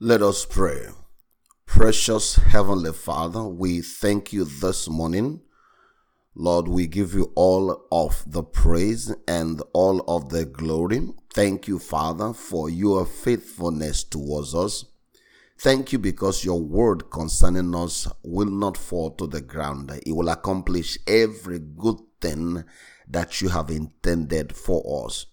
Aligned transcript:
Let 0.00 0.22
us 0.22 0.44
pray. 0.44 0.86
Precious 1.66 2.36
Heavenly 2.36 2.92
Father, 2.92 3.42
we 3.42 3.80
thank 3.80 4.32
you 4.32 4.44
this 4.44 4.88
morning. 4.88 5.40
Lord, 6.36 6.68
we 6.68 6.86
give 6.86 7.14
you 7.14 7.32
all 7.34 7.84
of 7.90 8.22
the 8.24 8.44
praise 8.44 9.12
and 9.26 9.60
all 9.72 10.04
of 10.06 10.28
the 10.28 10.44
glory. 10.44 11.08
Thank 11.34 11.66
you, 11.66 11.80
Father, 11.80 12.32
for 12.32 12.70
your 12.70 13.04
faithfulness 13.06 14.04
towards 14.04 14.54
us. 14.54 14.84
Thank 15.58 15.92
you 15.92 15.98
because 15.98 16.44
your 16.44 16.60
word 16.60 17.10
concerning 17.10 17.74
us 17.74 18.06
will 18.22 18.52
not 18.52 18.76
fall 18.76 19.10
to 19.16 19.26
the 19.26 19.40
ground. 19.40 19.90
It 20.06 20.12
will 20.12 20.28
accomplish 20.28 20.96
every 21.08 21.58
good 21.58 21.98
thing 22.20 22.62
that 23.08 23.40
you 23.40 23.48
have 23.48 23.68
intended 23.68 24.54
for 24.54 25.06
us. 25.06 25.26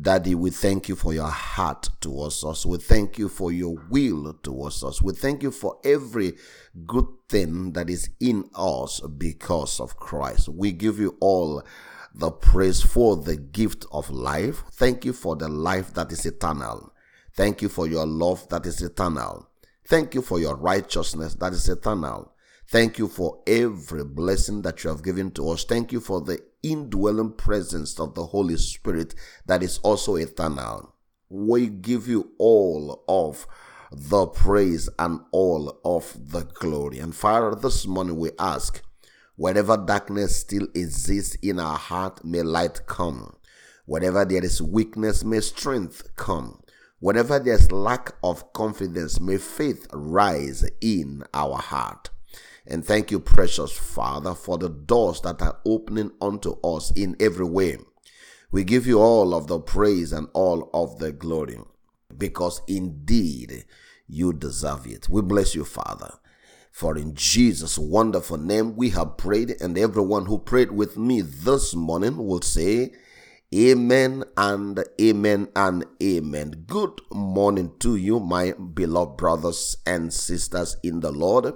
Daddy, 0.00 0.34
we 0.34 0.50
thank 0.50 0.88
you 0.88 0.96
for 0.96 1.14
your 1.14 1.28
heart 1.28 1.88
towards 2.00 2.42
us. 2.42 2.66
We 2.66 2.78
thank 2.78 3.16
you 3.16 3.28
for 3.28 3.52
your 3.52 3.76
will 3.90 4.34
towards 4.42 4.82
us. 4.82 5.00
We 5.00 5.12
thank 5.12 5.42
you 5.42 5.52
for 5.52 5.78
every 5.84 6.34
good 6.84 7.06
thing 7.28 7.72
that 7.72 7.88
is 7.88 8.10
in 8.18 8.50
us 8.56 9.00
because 9.00 9.78
of 9.78 9.96
Christ. 9.96 10.48
We 10.48 10.72
give 10.72 10.98
you 10.98 11.16
all 11.20 11.62
the 12.12 12.32
praise 12.32 12.82
for 12.82 13.16
the 13.16 13.36
gift 13.36 13.86
of 13.92 14.10
life. 14.10 14.64
Thank 14.72 15.04
you 15.04 15.12
for 15.12 15.36
the 15.36 15.48
life 15.48 15.94
that 15.94 16.10
is 16.10 16.26
eternal. 16.26 16.92
Thank 17.36 17.62
you 17.62 17.68
for 17.68 17.86
your 17.86 18.06
love 18.06 18.48
that 18.48 18.66
is 18.66 18.82
eternal. 18.82 19.48
Thank 19.86 20.14
you 20.14 20.22
for 20.22 20.40
your 20.40 20.56
righteousness 20.56 21.34
that 21.36 21.52
is 21.52 21.68
eternal. 21.68 22.33
Thank 22.68 22.98
you 22.98 23.08
for 23.08 23.42
every 23.46 24.04
blessing 24.04 24.62
that 24.62 24.82
you 24.82 24.90
have 24.90 25.02
given 25.02 25.30
to 25.32 25.50
us. 25.50 25.64
Thank 25.64 25.92
you 25.92 26.00
for 26.00 26.20
the 26.20 26.40
indwelling 26.62 27.32
presence 27.32 28.00
of 28.00 28.14
the 28.14 28.26
Holy 28.26 28.56
Spirit 28.56 29.14
that 29.46 29.62
is 29.62 29.78
also 29.78 30.16
eternal. 30.16 30.94
We 31.28 31.66
give 31.66 32.08
you 32.08 32.32
all 32.38 33.04
of 33.06 33.46
the 33.92 34.26
praise 34.26 34.88
and 34.98 35.20
all 35.30 35.80
of 35.84 36.16
the 36.32 36.42
glory. 36.42 36.98
And 36.98 37.14
Father, 37.14 37.54
this 37.54 37.86
morning 37.86 38.16
we 38.18 38.30
ask, 38.38 38.82
wherever 39.36 39.76
darkness 39.76 40.36
still 40.36 40.66
exists 40.74 41.36
in 41.36 41.60
our 41.60 41.78
heart, 41.78 42.24
may 42.24 42.42
light 42.42 42.86
come. 42.86 43.36
Wherever 43.86 44.24
there 44.24 44.44
is 44.44 44.62
weakness, 44.62 45.22
may 45.22 45.40
strength 45.40 46.16
come. 46.16 46.62
Whenever 46.98 47.38
there's 47.38 47.70
lack 47.70 48.14
of 48.22 48.52
confidence, 48.54 49.20
may 49.20 49.36
faith 49.36 49.86
rise 49.92 50.64
in 50.80 51.22
our 51.34 51.58
heart. 51.58 52.08
And 52.66 52.84
thank 52.84 53.10
you, 53.10 53.20
precious 53.20 53.72
Father, 53.72 54.34
for 54.34 54.56
the 54.56 54.70
doors 54.70 55.20
that 55.20 55.42
are 55.42 55.58
opening 55.66 56.12
unto 56.20 56.58
us 56.62 56.90
in 56.92 57.16
every 57.20 57.44
way. 57.44 57.78
We 58.50 58.64
give 58.64 58.86
you 58.86 59.00
all 59.00 59.34
of 59.34 59.48
the 59.48 59.58
praise 59.58 60.12
and 60.12 60.28
all 60.32 60.70
of 60.72 60.98
the 60.98 61.12
glory 61.12 61.58
because 62.16 62.62
indeed 62.68 63.64
you 64.06 64.32
deserve 64.32 64.86
it. 64.86 65.08
We 65.08 65.22
bless 65.22 65.54
you, 65.54 65.64
Father. 65.64 66.14
For 66.70 66.96
in 66.96 67.14
Jesus' 67.14 67.78
wonderful 67.78 68.36
name 68.36 68.74
we 68.76 68.90
have 68.90 69.16
prayed, 69.16 69.54
and 69.60 69.78
everyone 69.78 70.26
who 70.26 70.38
prayed 70.38 70.72
with 70.72 70.96
me 70.96 71.20
this 71.20 71.74
morning 71.74 72.16
will 72.16 72.42
say, 72.42 72.92
Amen 73.54 74.24
and 74.36 74.82
amen 75.00 75.48
and 75.54 75.84
amen. 76.02 76.64
Good 76.66 77.00
morning 77.12 77.72
to 77.78 77.94
you, 77.94 78.18
my 78.18 78.52
beloved 78.52 79.16
brothers 79.16 79.76
and 79.86 80.12
sisters 80.12 80.76
in 80.82 80.98
the 80.98 81.12
Lord. 81.12 81.54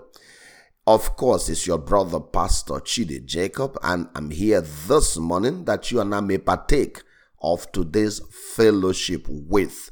Of 0.88 1.16
course, 1.16 1.50
it's 1.50 1.66
your 1.66 1.76
brother, 1.76 2.18
Pastor 2.18 2.76
Chidi 2.76 3.22
Jacob, 3.22 3.76
and 3.82 4.08
I'm 4.14 4.30
here 4.30 4.62
this 4.62 5.18
morning 5.18 5.66
that 5.66 5.90
you 5.90 6.00
and 6.00 6.14
I 6.14 6.20
may 6.20 6.38
partake 6.38 7.02
of 7.42 7.70
today's 7.72 8.22
fellowship 8.54 9.26
with 9.28 9.90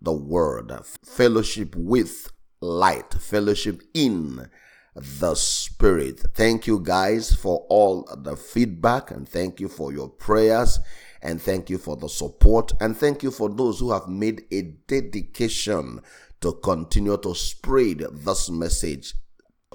the 0.00 0.12
Word, 0.12 0.70
fellowship 1.04 1.74
with 1.74 2.30
light, 2.60 3.12
fellowship 3.14 3.82
in 3.92 4.48
the 4.94 5.34
Spirit. 5.34 6.20
Thank 6.32 6.68
you 6.68 6.78
guys 6.78 7.34
for 7.34 7.66
all 7.68 8.08
the 8.16 8.36
feedback, 8.36 9.10
and 9.10 9.28
thank 9.28 9.58
you 9.58 9.66
for 9.66 9.92
your 9.92 10.10
prayers, 10.10 10.78
and 11.22 11.42
thank 11.42 11.70
you 11.70 11.76
for 11.76 11.96
the 11.96 12.08
support, 12.08 12.70
and 12.80 12.96
thank 12.96 13.24
you 13.24 13.32
for 13.32 13.48
those 13.48 13.80
who 13.80 13.90
have 13.90 14.06
made 14.06 14.44
a 14.52 14.62
dedication 14.86 16.02
to 16.40 16.52
continue 16.62 17.16
to 17.16 17.34
spread 17.34 18.04
this 18.12 18.48
message 18.48 19.12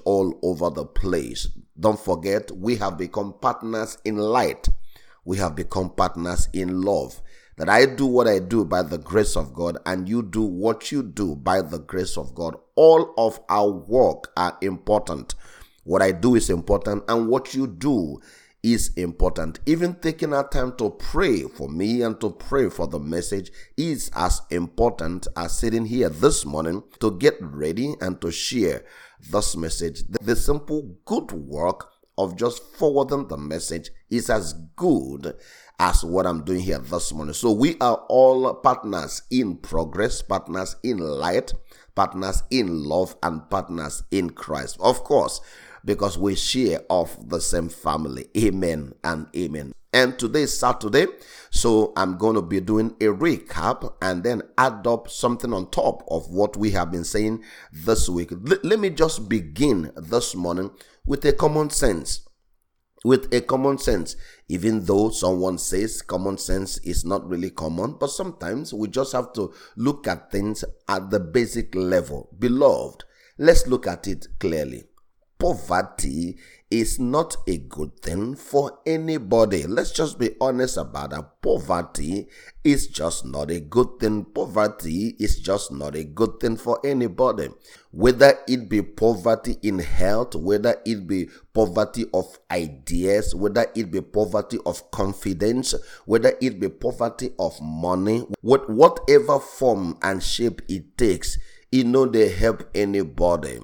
all 0.04 0.38
over 0.42 0.70
the 0.70 0.84
place. 0.84 1.48
Don't 1.78 1.98
forget, 1.98 2.50
we 2.50 2.76
have 2.76 2.98
become 2.98 3.34
partners 3.40 3.98
in 4.04 4.16
light. 4.16 4.68
We 5.24 5.36
have 5.38 5.54
become 5.54 5.90
partners 5.90 6.48
in 6.52 6.82
love. 6.82 7.20
That 7.56 7.68
I 7.68 7.86
do 7.86 8.06
what 8.06 8.26
I 8.26 8.38
do 8.38 8.64
by 8.64 8.82
the 8.82 8.98
grace 8.98 9.36
of 9.36 9.52
God, 9.52 9.78
and 9.84 10.08
you 10.08 10.22
do 10.22 10.42
what 10.42 10.90
you 10.90 11.02
do 11.02 11.36
by 11.36 11.60
the 11.62 11.78
grace 11.78 12.16
of 12.16 12.34
God. 12.34 12.56
All 12.76 13.12
of 13.18 13.40
our 13.48 13.70
work 13.70 14.32
are 14.36 14.56
important. 14.62 15.34
What 15.84 16.02
I 16.02 16.12
do 16.12 16.34
is 16.34 16.50
important, 16.50 17.04
and 17.08 17.28
what 17.28 17.54
you 17.54 17.66
do 17.66 18.20
is 18.62 18.92
important. 18.96 19.58
Even 19.66 19.94
taking 19.96 20.32
our 20.32 20.48
time 20.48 20.76
to 20.76 20.90
pray 20.90 21.42
for 21.42 21.68
me 21.68 22.02
and 22.02 22.20
to 22.20 22.30
pray 22.30 22.70
for 22.70 22.86
the 22.86 22.98
message 22.98 23.50
is 23.76 24.10
as 24.14 24.40
important 24.50 25.26
as 25.36 25.58
sitting 25.58 25.84
here 25.84 26.08
this 26.08 26.44
morning 26.44 26.82
to 27.00 27.10
get 27.18 27.34
ready 27.40 27.94
and 28.00 28.20
to 28.20 28.30
share 28.30 28.84
this 29.30 29.56
message. 29.56 30.02
The 30.20 30.36
simple 30.36 30.96
good 31.04 31.32
work 31.32 31.90
of 32.18 32.36
just 32.36 32.62
forwarding 32.76 33.28
the 33.28 33.36
message 33.36 33.90
is 34.10 34.28
as 34.28 34.52
good 34.76 35.34
as 35.78 36.04
what 36.04 36.26
I'm 36.26 36.44
doing 36.44 36.60
here 36.60 36.78
this 36.78 37.12
morning. 37.12 37.34
So 37.34 37.50
we 37.50 37.76
are 37.80 38.04
all 38.08 38.54
partners 38.54 39.22
in 39.30 39.56
progress, 39.56 40.22
partners 40.22 40.76
in 40.82 40.98
light, 40.98 41.54
partners 41.94 42.42
in 42.50 42.84
love, 42.84 43.16
and 43.22 43.48
partners 43.48 44.02
in 44.10 44.30
Christ. 44.30 44.76
Of 44.80 45.02
course, 45.04 45.40
because 45.84 46.18
we 46.18 46.34
share 46.34 46.80
of 46.90 47.28
the 47.28 47.40
same 47.40 47.68
family. 47.68 48.28
Amen 48.36 48.92
and 49.02 49.26
amen. 49.34 49.72
And 49.94 50.18
today 50.18 50.42
is 50.42 50.58
Saturday, 50.58 51.06
so 51.50 51.92
I'm 51.98 52.16
going 52.16 52.34
to 52.36 52.40
be 52.40 52.60
doing 52.60 52.96
a 52.98 53.08
recap 53.08 53.92
and 54.00 54.24
then 54.24 54.40
add 54.56 54.86
up 54.86 55.10
something 55.10 55.52
on 55.52 55.70
top 55.70 56.02
of 56.08 56.30
what 56.30 56.56
we 56.56 56.70
have 56.70 56.90
been 56.90 57.04
saying 57.04 57.44
this 57.70 58.08
week. 58.08 58.32
L- 58.32 58.58
let 58.62 58.80
me 58.80 58.88
just 58.88 59.28
begin 59.28 59.92
this 59.94 60.34
morning 60.34 60.70
with 61.04 61.26
a 61.26 61.32
common 61.34 61.68
sense. 61.68 62.26
With 63.04 63.34
a 63.34 63.42
common 63.42 63.76
sense, 63.76 64.16
even 64.48 64.84
though 64.86 65.10
someone 65.10 65.58
says 65.58 66.00
common 66.00 66.38
sense 66.38 66.78
is 66.78 67.04
not 67.04 67.28
really 67.28 67.50
common, 67.50 67.96
but 68.00 68.10
sometimes 68.10 68.72
we 68.72 68.88
just 68.88 69.12
have 69.12 69.34
to 69.34 69.52
look 69.76 70.06
at 70.06 70.30
things 70.30 70.64
at 70.88 71.10
the 71.10 71.20
basic 71.20 71.74
level. 71.74 72.30
Beloved, 72.38 73.04
let's 73.36 73.66
look 73.66 73.86
at 73.86 74.08
it 74.08 74.28
clearly 74.40 74.84
poverty 75.42 76.38
is 76.72 76.98
not 76.98 77.36
a 77.46 77.58
good 77.58 78.00
thing 78.00 78.34
for 78.34 78.78
anybody. 78.86 79.66
Let's 79.66 79.90
just 79.92 80.18
be 80.18 80.30
honest 80.40 80.78
about 80.78 81.10
that. 81.10 81.42
Poverty 81.42 82.28
is 82.64 82.86
just 82.86 83.26
not 83.26 83.50
a 83.50 83.60
good 83.60 84.00
thing. 84.00 84.24
Poverty 84.24 85.14
is 85.20 85.38
just 85.38 85.70
not 85.70 85.94
a 85.94 86.02
good 86.02 86.40
thing 86.40 86.56
for 86.56 86.80
anybody. 86.82 87.50
Whether 87.90 88.38
it 88.48 88.70
be 88.70 88.80
poverty 88.80 89.58
in 89.62 89.80
health, 89.80 90.34
whether 90.34 90.80
it 90.86 91.06
be 91.06 91.28
poverty 91.52 92.06
of 92.14 92.38
ideas, 92.50 93.34
whether 93.34 93.66
it 93.74 93.90
be 93.90 94.00
poverty 94.00 94.58
of 94.64 94.90
confidence, 94.90 95.74
whether 96.06 96.32
it 96.40 96.58
be 96.58 96.70
poverty 96.70 97.32
of 97.38 97.60
money, 97.60 98.20
whatever 98.40 99.38
form 99.38 99.98
and 100.00 100.22
shape 100.22 100.62
it 100.70 100.96
takes, 100.96 101.36
it 101.70 101.84
know 101.84 102.06
they 102.06 102.30
help 102.30 102.66
anybody. 102.74 103.58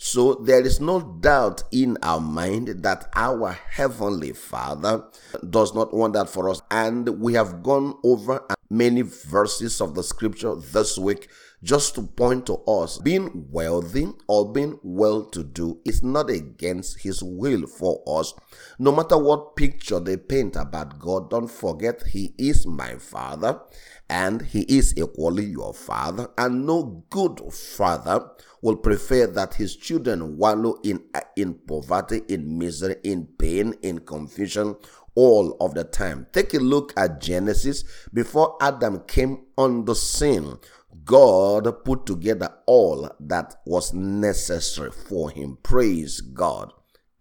So 0.00 0.34
there 0.34 0.64
is 0.64 0.80
no 0.80 1.00
doubt 1.00 1.64
in 1.72 1.98
our 2.04 2.20
mind 2.20 2.84
that 2.84 3.10
our 3.16 3.50
Heavenly 3.50 4.32
Father 4.32 5.04
does 5.50 5.74
not 5.74 5.92
want 5.92 6.12
that 6.12 6.28
for 6.30 6.48
us. 6.48 6.62
And 6.70 7.20
we 7.20 7.34
have 7.34 7.64
gone 7.64 7.98
over 8.04 8.46
many 8.70 9.02
verses 9.02 9.80
of 9.80 9.96
the 9.96 10.04
scripture 10.04 10.54
this 10.54 10.98
week 10.98 11.28
just 11.64 11.96
to 11.96 12.02
point 12.02 12.46
to 12.46 12.54
us 12.68 12.98
being 12.98 13.48
wealthy 13.50 14.06
or 14.28 14.52
being 14.52 14.78
well 14.84 15.24
to 15.24 15.42
do 15.42 15.80
is 15.84 16.04
not 16.04 16.30
against 16.30 17.00
his 17.00 17.20
will 17.20 17.66
for 17.66 18.00
us. 18.06 18.32
No 18.78 18.92
matter 18.92 19.18
what 19.18 19.56
picture 19.56 19.98
they 19.98 20.16
paint 20.16 20.54
about 20.54 21.00
God, 21.00 21.30
don't 21.30 21.50
forget 21.50 22.04
he 22.06 22.34
is 22.38 22.66
my 22.66 22.94
father 22.94 23.60
and 24.10 24.42
he 24.42 24.62
is 24.62 24.96
equally 24.96 25.44
your 25.44 25.74
father 25.74 26.28
and 26.38 26.66
no 26.66 27.04
good 27.10 27.40
father 27.52 28.30
will 28.62 28.76
prefer 28.76 29.26
that 29.26 29.54
his 29.54 29.76
children 29.76 30.36
wallow 30.36 30.78
in 30.82 31.00
in 31.36 31.54
poverty 31.54 32.22
in 32.28 32.58
misery 32.58 32.96
in 33.04 33.26
pain 33.38 33.74
in 33.82 33.98
confusion 33.98 34.74
all 35.14 35.56
of 35.60 35.74
the 35.74 35.84
time 35.84 36.26
take 36.32 36.54
a 36.54 36.58
look 36.58 36.92
at 36.96 37.20
genesis 37.20 37.84
before 38.12 38.56
adam 38.60 39.00
came 39.00 39.44
on 39.56 39.84
the 39.84 39.94
scene 39.94 40.56
God 41.08 41.84
put 41.84 42.04
together 42.04 42.52
all 42.66 43.10
that 43.18 43.56
was 43.64 43.94
necessary 43.94 44.90
for 44.90 45.30
him. 45.30 45.56
Praise 45.62 46.20
God. 46.20 46.72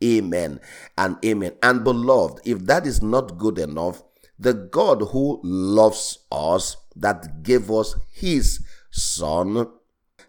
Amen 0.04 0.60
and 0.98 1.18
amen. 1.24 1.54
And 1.64 1.86
beloved, 1.86 2.42
if 2.46 2.60
that 2.66 2.86
is 2.86 3.02
not 3.02 3.38
good 3.38 3.58
enough, 3.58 4.04
the 4.40 4.54
God 4.54 5.02
who 5.12 5.40
loves 5.44 6.20
us, 6.32 6.78
that 6.96 7.44
gave 7.44 7.70
us 7.72 7.96
his 8.12 8.64
son, 8.92 9.68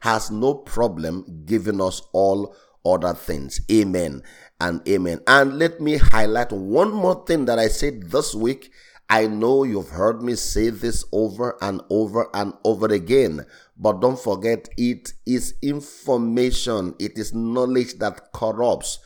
has 0.01 0.31
no 0.31 0.55
problem 0.55 1.43
giving 1.45 1.81
us 1.81 2.03
all 2.13 2.55
other 2.85 3.15
things. 3.15 3.61
Amen 3.71 4.23
and 4.61 4.87
amen. 4.89 5.21
And 5.27 5.59
let 5.59 5.81
me 5.81 5.97
highlight 5.97 6.53
one 6.53 6.93
more 6.93 7.25
thing 7.27 7.45
that 7.47 7.59
I 7.59 7.69
said 7.69 8.11
this 8.11 8.35
week. 8.35 8.73
I 9.11 9.27
know 9.27 9.65
you've 9.65 9.89
heard 9.89 10.23
me 10.23 10.35
say 10.35 10.69
this 10.69 11.05
over 11.13 11.57
and 11.63 11.81
over 11.89 12.29
and 12.35 12.53
over 12.63 12.87
again, 12.87 13.47
but 13.77 14.01
don't 14.01 14.19
forget 14.19 14.69
it 14.77 15.15
is 15.25 15.55
information. 15.63 16.95
It 16.99 17.17
is 17.17 17.33
knowledge 17.33 17.95
that 18.01 18.33
corrupts. 18.33 18.99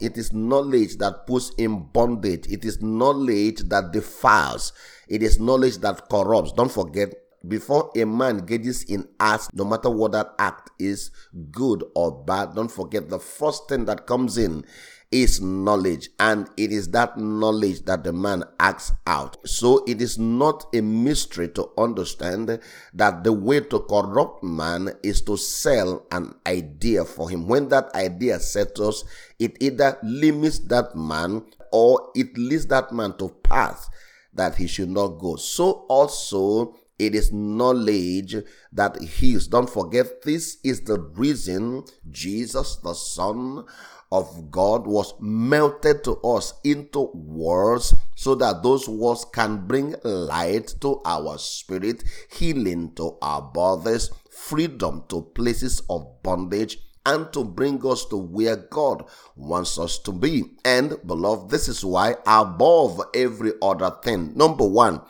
It 0.00 0.18
is 0.18 0.32
knowledge 0.32 0.98
that 0.98 1.26
puts 1.26 1.50
in 1.56 1.84
bondage. 1.92 2.46
It 2.48 2.64
is 2.64 2.82
knowledge 2.82 3.62
that 3.68 3.92
defiles. 3.92 4.72
It 5.08 5.22
is 5.22 5.40
knowledge 5.40 5.78
that 5.78 6.08
corrupts. 6.08 6.52
Don't 6.52 6.70
forget 6.70 7.14
before 7.48 7.90
a 7.96 8.04
man 8.04 8.38
engages 8.40 8.82
in 8.84 9.08
acts, 9.20 9.48
no 9.52 9.64
matter 9.64 9.90
what 9.90 10.12
that 10.12 10.34
act 10.38 10.70
is, 10.78 11.10
good 11.50 11.84
or 11.94 12.24
bad, 12.24 12.54
don't 12.54 12.70
forget 12.70 13.08
the 13.08 13.18
first 13.18 13.68
thing 13.68 13.84
that 13.84 14.06
comes 14.06 14.36
in 14.36 14.64
is 15.12 15.40
knowledge, 15.40 16.10
and 16.18 16.48
it 16.56 16.72
is 16.72 16.90
that 16.90 17.16
knowledge 17.16 17.82
that 17.84 18.02
the 18.04 18.12
man 18.12 18.42
acts 18.58 18.92
out. 19.06 19.36
So 19.48 19.84
it 19.86 20.02
is 20.02 20.18
not 20.18 20.66
a 20.74 20.80
mystery 20.80 21.48
to 21.50 21.70
understand 21.78 22.60
that 22.94 23.24
the 23.24 23.32
way 23.32 23.60
to 23.60 23.80
corrupt 23.80 24.42
man 24.42 24.90
is 25.02 25.22
to 25.22 25.36
sell 25.36 26.06
an 26.10 26.34
idea 26.46 27.04
for 27.04 27.30
him. 27.30 27.46
When 27.46 27.68
that 27.68 27.94
idea 27.94 28.40
settles, 28.40 29.04
it 29.38 29.56
either 29.60 29.96
limits 30.02 30.58
that 30.60 30.96
man 30.96 31.44
or 31.72 32.10
it 32.14 32.36
leads 32.36 32.66
that 32.66 32.92
man 32.92 33.16
to 33.18 33.28
path 33.28 33.88
that 34.34 34.56
he 34.56 34.66
should 34.66 34.90
not 34.90 35.18
go. 35.18 35.36
So 35.36 35.86
also 35.88 36.76
it 36.98 37.14
is 37.14 37.32
knowledge 37.32 38.36
that 38.72 39.00
heals. 39.02 39.46
Don't 39.48 39.68
forget, 39.68 40.22
this 40.22 40.58
is 40.64 40.80
the 40.82 40.98
reason 40.98 41.84
Jesus, 42.10 42.76
the 42.76 42.94
Son 42.94 43.64
of 44.10 44.50
God, 44.50 44.86
was 44.86 45.14
melted 45.20 46.04
to 46.04 46.16
us 46.22 46.54
into 46.64 47.10
words 47.12 47.92
so 48.14 48.34
that 48.36 48.62
those 48.62 48.88
words 48.88 49.26
can 49.32 49.66
bring 49.66 49.94
light 50.04 50.74
to 50.80 51.02
our 51.04 51.36
spirit, 51.38 52.02
healing 52.32 52.94
to 52.94 53.18
our 53.20 53.42
bodies, 53.42 54.10
freedom 54.30 55.04
to 55.08 55.22
places 55.34 55.82
of 55.90 56.22
bondage, 56.22 56.78
and 57.04 57.32
to 57.32 57.44
bring 57.44 57.80
us 57.86 58.04
to 58.06 58.16
where 58.16 58.56
God 58.56 59.04
wants 59.36 59.78
us 59.78 59.98
to 60.00 60.12
be. 60.12 60.44
And 60.64 60.96
beloved, 61.06 61.50
this 61.50 61.68
is 61.68 61.84
why 61.84 62.16
above 62.26 63.00
every 63.14 63.52
other 63.62 63.92
thing, 64.02 64.32
number 64.34 64.66
one, 64.66 65.02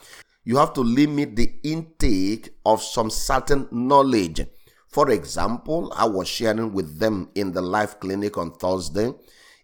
you 0.46 0.56
have 0.56 0.72
to 0.72 0.80
limit 0.80 1.34
the 1.34 1.52
intake 1.64 2.50
of 2.64 2.80
some 2.80 3.10
certain 3.10 3.66
knowledge. 3.72 4.46
For 4.86 5.10
example, 5.10 5.92
I 5.94 6.06
was 6.06 6.28
sharing 6.28 6.72
with 6.72 7.00
them 7.00 7.30
in 7.34 7.50
the 7.50 7.60
life 7.60 7.98
clinic 7.98 8.38
on 8.38 8.52
Thursday. 8.52 9.12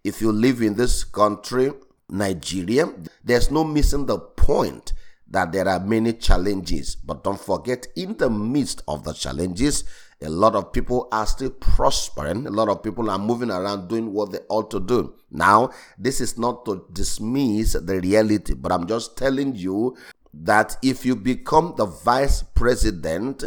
If 0.03 0.21
you 0.21 0.33
live 0.33 0.61
in 0.61 0.75
this 0.75 1.05
country, 1.05 1.71
Nigeria, 2.11 2.93
there's 3.23 3.49
no 3.49 3.63
missing 3.63 4.07
the 4.07 4.19
point 4.19 4.93
that 5.31 5.53
there 5.53 5.69
are 5.69 5.79
many 5.79 6.15
challenges. 6.15 6.97
But 6.97 7.23
don't 7.23 7.41
forget, 7.41 7.87
in 7.95 8.17
the 8.17 8.29
midst 8.29 8.83
of 8.89 9.05
the 9.05 9.13
challenges, 9.13 9.85
a 10.21 10.29
lot 10.29 10.57
of 10.57 10.73
people 10.73 11.07
are 11.13 11.27
still 11.27 11.51
prospering. 11.51 12.49
A 12.49 12.51
lot 12.51 12.69
of 12.69 12.83
people 12.83 13.09
are 13.09 13.19
moving 13.21 13.53
around 13.53 13.89
doing 13.89 14.13
what 14.13 14.33
they 14.33 14.41
ought 14.49 14.71
to 14.73 14.81
do. 14.81 15.15
Now, 15.31 15.71
this 15.97 16.21
is 16.21 16.37
not 16.37 16.65
to 16.65 16.87
dismiss 16.93 17.75
the 17.75 18.01
reality, 18.01 18.55
but 18.55 18.73
I'm 18.73 18.89
just 18.89 19.17
telling 19.17 19.55
you 19.55 19.97
that 20.35 20.77
if 20.83 21.05
you 21.05 21.17
become 21.17 21.75
the 21.77 21.87
vice 21.87 22.43
president 22.43 23.45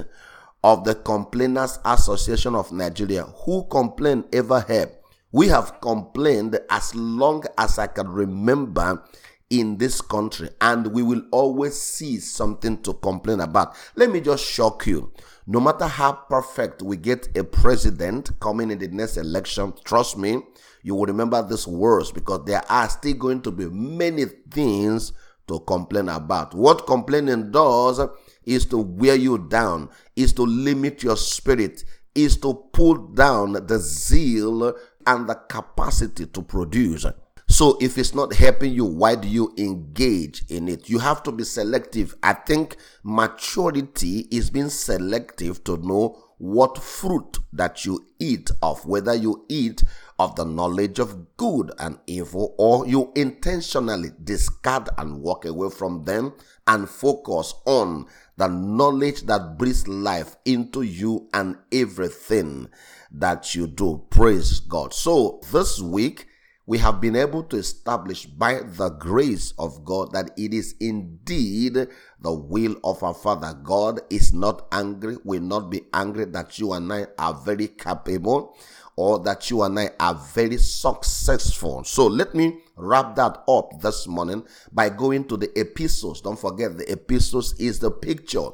of 0.64 0.84
the 0.84 0.96
Complainers 0.96 1.80
Association 1.86 2.56
of 2.56 2.72
Nigeria, 2.72 3.24
who 3.24 3.66
complain 3.70 4.26
ever 4.34 4.62
have? 4.62 4.92
We 5.32 5.48
have 5.50 5.82
complained 5.82 6.58
as 6.70 6.96
long 6.96 7.44
as 7.58 7.78
I 7.78 7.88
can 7.88 8.08
remember 8.08 9.04
in 9.50 9.78
this 9.78 10.02
country, 10.02 10.50
and 10.62 10.88
we 10.88 11.04
will 11.04 11.22
always 11.32 11.80
see 11.80 12.20
something 12.20 12.82
to 12.84 12.94
complain 12.96 13.42
about. 13.42 13.76
Let 13.96 14.10
me 14.12 14.22
just 14.22 14.44
shock 14.46 14.88
you. 14.88 15.12
No 15.46 15.60
matter 15.60 15.86
how 15.86 16.14
perfect 16.14 16.81
we 16.81 16.98
get 16.98 17.28
a 17.38 17.44
president 17.44 18.31
coming 18.40 18.72
in 18.72 18.80
the 18.80 18.88
next 18.88 19.18
election, 19.18 19.74
trust 19.84 20.18
me, 20.18 20.42
you 20.81 20.96
will 20.96 21.06
remember 21.06 21.42
this 21.44 21.68
words 21.68 22.12
because 22.12 22.46
there 22.46 22.64
are 22.72 22.90
still 22.90 23.14
going 23.14 23.42
to 23.42 23.52
be 23.52 23.66
many 23.66 24.26
things 24.50 25.12
to 25.47 25.59
complain 25.62 26.09
about. 26.09 26.53
What 26.53 26.86
complaining 26.86 27.51
does 27.51 28.01
is 28.44 28.65
to 28.68 28.77
wear 28.77 29.15
you 29.15 29.38
down, 29.38 29.89
is 30.15 30.33
to 30.33 30.44
limit 30.44 31.03
your 31.03 31.18
spirit, 31.18 31.83
is 32.13 32.38
to 32.38 32.53
pull 32.71 32.95
down 32.95 33.53
the 33.53 33.80
zeal 33.80 34.74
and 35.06 35.30
the 35.30 35.36
capacity 35.36 36.25
to 36.27 36.42
produce. 36.42 37.06
So 37.47 37.77
if 37.80 37.97
it's 37.97 38.15
not 38.15 38.33
helping 38.33 38.74
you, 38.74 38.86
why 38.86 39.15
do 39.15 39.27
you 39.27 39.53
engage 39.57 40.44
in 40.50 40.68
it? 40.68 40.89
You 40.89 40.97
have 41.00 41.21
to 41.24 41.31
be 41.31 41.44
selective. 41.44 42.15
I 42.24 42.33
think 42.33 42.77
maturity 43.03 44.27
is 44.31 44.50
being 44.50 44.69
selective 44.69 45.63
to 45.65 45.77
know 45.77 46.21
what 46.38 46.77
fruit 46.77 47.38
that 47.53 47.86
you 47.86 48.06
eat 48.19 48.50
of, 48.62 48.86
whether 48.86 49.13
you 49.13 49.45
eat 49.47 49.83
of 50.18 50.36
the 50.36 50.46
knowledge 50.46 51.00
of 51.00 51.36
good 51.38 51.72
and 51.80 52.00
evil, 52.08 52.56
or 52.58 52.88
you 52.88 53.12
intentionally 53.16 54.12
discard 54.24 54.88
and 54.98 55.22
walk 55.22 55.46
away 55.46 55.70
from 55.70 56.04
them 56.06 56.34
and 56.68 56.90
focus 56.90 57.54
on 57.66 58.06
the 58.38 58.48
knowledge 58.48 59.24
that 59.24 59.58
breathes 59.58 59.88
life 59.88 60.36
into 60.46 60.82
you 60.82 61.28
and 61.34 61.58
everything 61.72 62.68
that 63.12 63.54
you 63.56 63.68
do. 63.68 64.06
Praise 64.10 64.60
God. 64.62 64.94
So 64.94 65.42
this 65.52 65.80
week, 65.82 66.28
we 66.68 66.80
have 66.80 67.00
been 67.00 67.16
able 67.16 67.44
to 67.44 67.58
establish 67.58 68.26
by 68.26 68.62
the 68.64 68.90
grace 68.90 69.54
of 69.60 69.86
God 69.86 70.12
that 70.14 70.32
it 70.36 70.54
is 70.54 70.76
indeed 70.80 71.74
the 72.20 72.34
will 72.34 72.76
of 72.84 73.04
our 73.04 73.14
Father. 73.14 73.54
God 73.62 74.02
is 74.10 74.34
not 74.34 74.68
angry, 74.72 75.18
will 75.24 75.42
not 75.42 75.70
be 75.70 75.84
angry 75.94 76.26
that 76.26 76.58
you 76.58 76.74
and 76.74 76.92
I 76.92 77.06
are 77.20 77.36
very 77.36 77.68
capable 77.68 78.58
or 78.95 79.19
that 79.19 79.50
you 79.50 79.63
and 79.63 79.80
I 79.80 79.92
are 80.00 80.15
very 80.33 80.57
successful. 80.57 81.83
So 81.83 82.07
let 82.07 82.33
me 82.33 82.59
wrap 82.77 83.15
that 83.15 83.44
up 83.47 83.81
this 83.81 84.07
morning 84.07 84.45
by 84.71 84.89
going 84.89 85.25
to 85.25 85.38
the 85.38 85.57
epistles. 85.59 86.21
Don't 86.21 86.39
forget 86.39 86.77
the 86.77 86.89
epistles 86.92 87.53
is 87.59 87.80
the 87.80 87.92
picture 87.92 88.50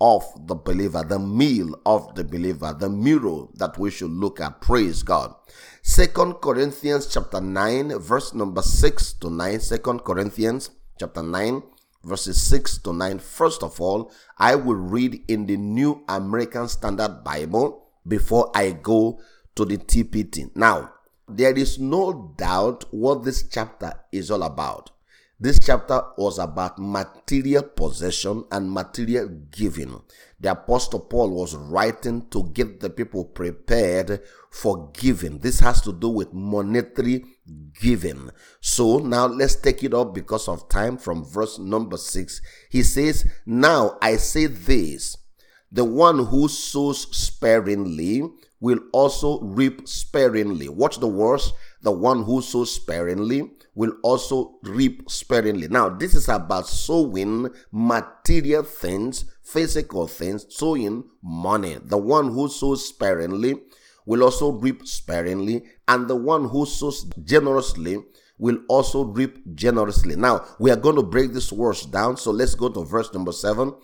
of 0.00 0.24
the 0.46 0.54
believer, 0.54 1.02
the 1.02 1.18
meal 1.18 1.78
of 1.84 2.14
the 2.14 2.24
believer, 2.24 2.74
the 2.78 2.88
mirror 2.88 3.46
that 3.54 3.76
we 3.78 3.90
should 3.90 4.10
look 4.10 4.40
at. 4.40 4.60
Praise 4.60 5.02
God. 5.02 5.34
Second 5.82 6.34
Corinthians 6.34 7.06
chapter 7.06 7.40
9, 7.40 7.98
verse 7.98 8.32
number 8.32 8.62
6 8.62 9.12
to 9.14 9.28
9. 9.28 9.60
Second 9.60 10.00
Corinthians 10.00 10.70
chapter 10.98 11.22
9, 11.22 11.62
verses 12.04 12.40
6 12.40 12.78
to 12.78 12.92
9. 12.94 13.18
First 13.18 13.62
of 13.62 13.78
all, 13.80 14.10
I 14.38 14.54
will 14.54 14.76
read 14.76 15.22
in 15.28 15.46
the 15.46 15.58
New 15.58 16.02
American 16.08 16.68
Standard 16.68 17.22
Bible 17.22 17.88
before 18.06 18.50
I 18.54 18.70
go 18.70 19.20
to 19.54 19.64
the 19.64 19.78
TPT. 19.78 20.54
Now, 20.54 20.92
there 21.28 21.56
is 21.56 21.78
no 21.78 22.34
doubt 22.36 22.84
what 22.90 23.24
this 23.24 23.48
chapter 23.48 23.92
is 24.12 24.30
all 24.30 24.42
about. 24.42 24.90
This 25.42 25.58
chapter 25.58 26.02
was 26.18 26.38
about 26.38 26.78
material 26.78 27.62
possession 27.62 28.44
and 28.52 28.70
material 28.70 29.26
giving. 29.50 30.02
The 30.38 30.50
Apostle 30.50 31.00
Paul 31.00 31.30
was 31.30 31.56
writing 31.56 32.28
to 32.28 32.50
get 32.52 32.80
the 32.80 32.90
people 32.90 33.24
prepared 33.24 34.20
for 34.50 34.90
giving. 34.92 35.38
This 35.38 35.60
has 35.60 35.80
to 35.82 35.94
do 35.94 36.10
with 36.10 36.34
monetary 36.34 37.24
giving. 37.80 38.30
So 38.60 38.98
now 38.98 39.28
let's 39.28 39.56
take 39.56 39.82
it 39.82 39.94
up 39.94 40.12
because 40.14 40.46
of 40.46 40.68
time 40.68 40.98
from 40.98 41.24
verse 41.24 41.58
number 41.58 41.96
six. 41.96 42.42
He 42.68 42.82
says, 42.82 43.26
Now 43.46 43.96
I 44.02 44.16
say 44.16 44.44
this 44.44 45.16
the 45.72 45.84
one 45.84 46.26
who 46.26 46.48
sows 46.48 47.16
sparingly 47.16 48.28
will 48.60 48.80
also 48.92 49.40
reap 49.40 49.88
sparingly. 49.88 50.68
Watch 50.68 50.98
the 50.98 51.08
words. 51.08 51.52
The 51.82 51.90
one 51.90 52.24
who 52.24 52.42
sows 52.42 52.72
sparingly 52.74 53.50
will 53.74 53.92
also 54.02 54.58
reap 54.62 55.10
sparingly. 55.10 55.68
Now, 55.68 55.88
this 55.88 56.14
is 56.14 56.28
about 56.28 56.66
sowing 56.66 57.48
material 57.72 58.62
things, 58.62 59.24
physical 59.42 60.06
things, 60.06 60.46
sowing 60.50 61.04
money. 61.22 61.78
The 61.82 61.96
one 61.96 62.32
who 62.32 62.48
sows 62.48 62.86
sparingly 62.86 63.62
will 64.04 64.22
also 64.22 64.52
reap 64.52 64.86
sparingly, 64.86 65.64
and 65.88 66.08
the 66.08 66.16
one 66.16 66.48
who 66.48 66.66
sows 66.66 67.04
generously 67.24 68.04
will 68.38 68.58
also 68.68 69.04
reap 69.04 69.54
generously. 69.54 70.16
Now, 70.16 70.44
we 70.58 70.70
are 70.70 70.76
going 70.76 70.96
to 70.96 71.02
break 71.02 71.32
this 71.32 71.52
words 71.52 71.84
down. 71.86 72.16
So 72.16 72.30
let's 72.30 72.54
go 72.54 72.70
to 72.70 72.84
verse 72.84 73.12
number 73.12 73.32
seven. 73.32 73.74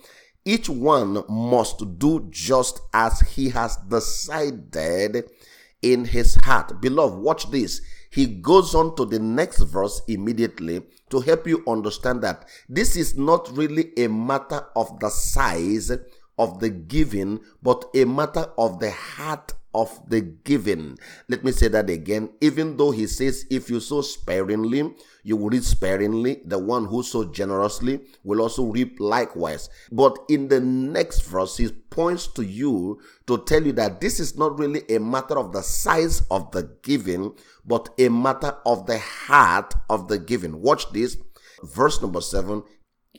Each 0.47 0.69
one 0.69 1.25
must 1.27 1.99
do 1.99 2.25
just 2.29 2.79
as 2.93 3.19
he 3.19 3.49
has 3.49 3.75
decided 3.89 5.29
in 5.81 6.05
his 6.05 6.35
heart. 6.35 6.79
Beloved, 6.79 7.19
watch 7.19 7.51
this. 7.51 7.81
He 8.11 8.27
goes 8.27 8.73
on 8.73 8.95
to 8.95 9.03
the 9.03 9.19
next 9.19 9.59
verse 9.63 10.01
immediately 10.07 10.83
to 11.09 11.19
help 11.19 11.47
you 11.47 11.65
understand 11.67 12.21
that 12.21 12.47
this 12.69 12.95
is 12.95 13.17
not 13.17 13.51
really 13.57 13.91
a 13.97 14.07
matter 14.07 14.65
of 14.73 14.97
the 15.01 15.09
size 15.09 15.91
of 16.37 16.59
the 16.61 16.69
giving, 16.69 17.41
but 17.61 17.83
a 17.93 18.05
matter 18.05 18.49
of 18.57 18.79
the 18.79 18.91
heart 18.91 19.51
of 19.77 20.09
the 20.09 20.21
giving. 20.21 20.97
Let 21.29 21.43
me 21.43 21.51
say 21.51 21.67
that 21.67 21.89
again. 21.89 22.31
Even 22.41 22.75
though 22.77 22.89
he 22.89 23.05
says, 23.05 23.45
if 23.51 23.69
you 23.69 23.79
sow 23.79 24.01
sparingly, 24.01 24.95
you 25.23 25.37
will 25.37 25.49
reap 25.49 25.63
sparingly. 25.63 26.41
The 26.45 26.57
one 26.57 26.85
who 26.85 27.03
sow 27.03 27.25
generously 27.25 28.01
will 28.23 28.41
also 28.41 28.65
reap 28.65 28.99
likewise. 28.99 29.69
But 29.91 30.17
in 30.29 30.47
the 30.47 30.59
next 30.59 31.19
verse, 31.21 31.57
he 31.57 31.69
points 31.69 32.25
to 32.29 32.43
you 32.43 32.99
to 33.27 33.37
tell 33.43 33.63
you 33.63 33.73
that 33.73 34.01
this 34.01 34.19
is 34.19 34.35
not 34.35 34.57
really 34.57 34.81
a 34.89 34.99
matter 34.99 35.37
of 35.37 35.53
the 35.53 35.61
size 35.61 36.23
of 36.31 36.49
the 36.51 36.75
giving, 36.81 37.35
but 37.63 37.89
a 37.99 38.09
matter 38.09 38.57
of 38.65 38.87
the 38.87 38.97
heart 38.97 39.75
of 39.91 40.07
the 40.07 40.17
giving. 40.17 40.59
Watch 40.59 40.91
this. 40.91 41.17
Verse 41.63 42.01
number 42.01 42.21
seven. 42.21 42.63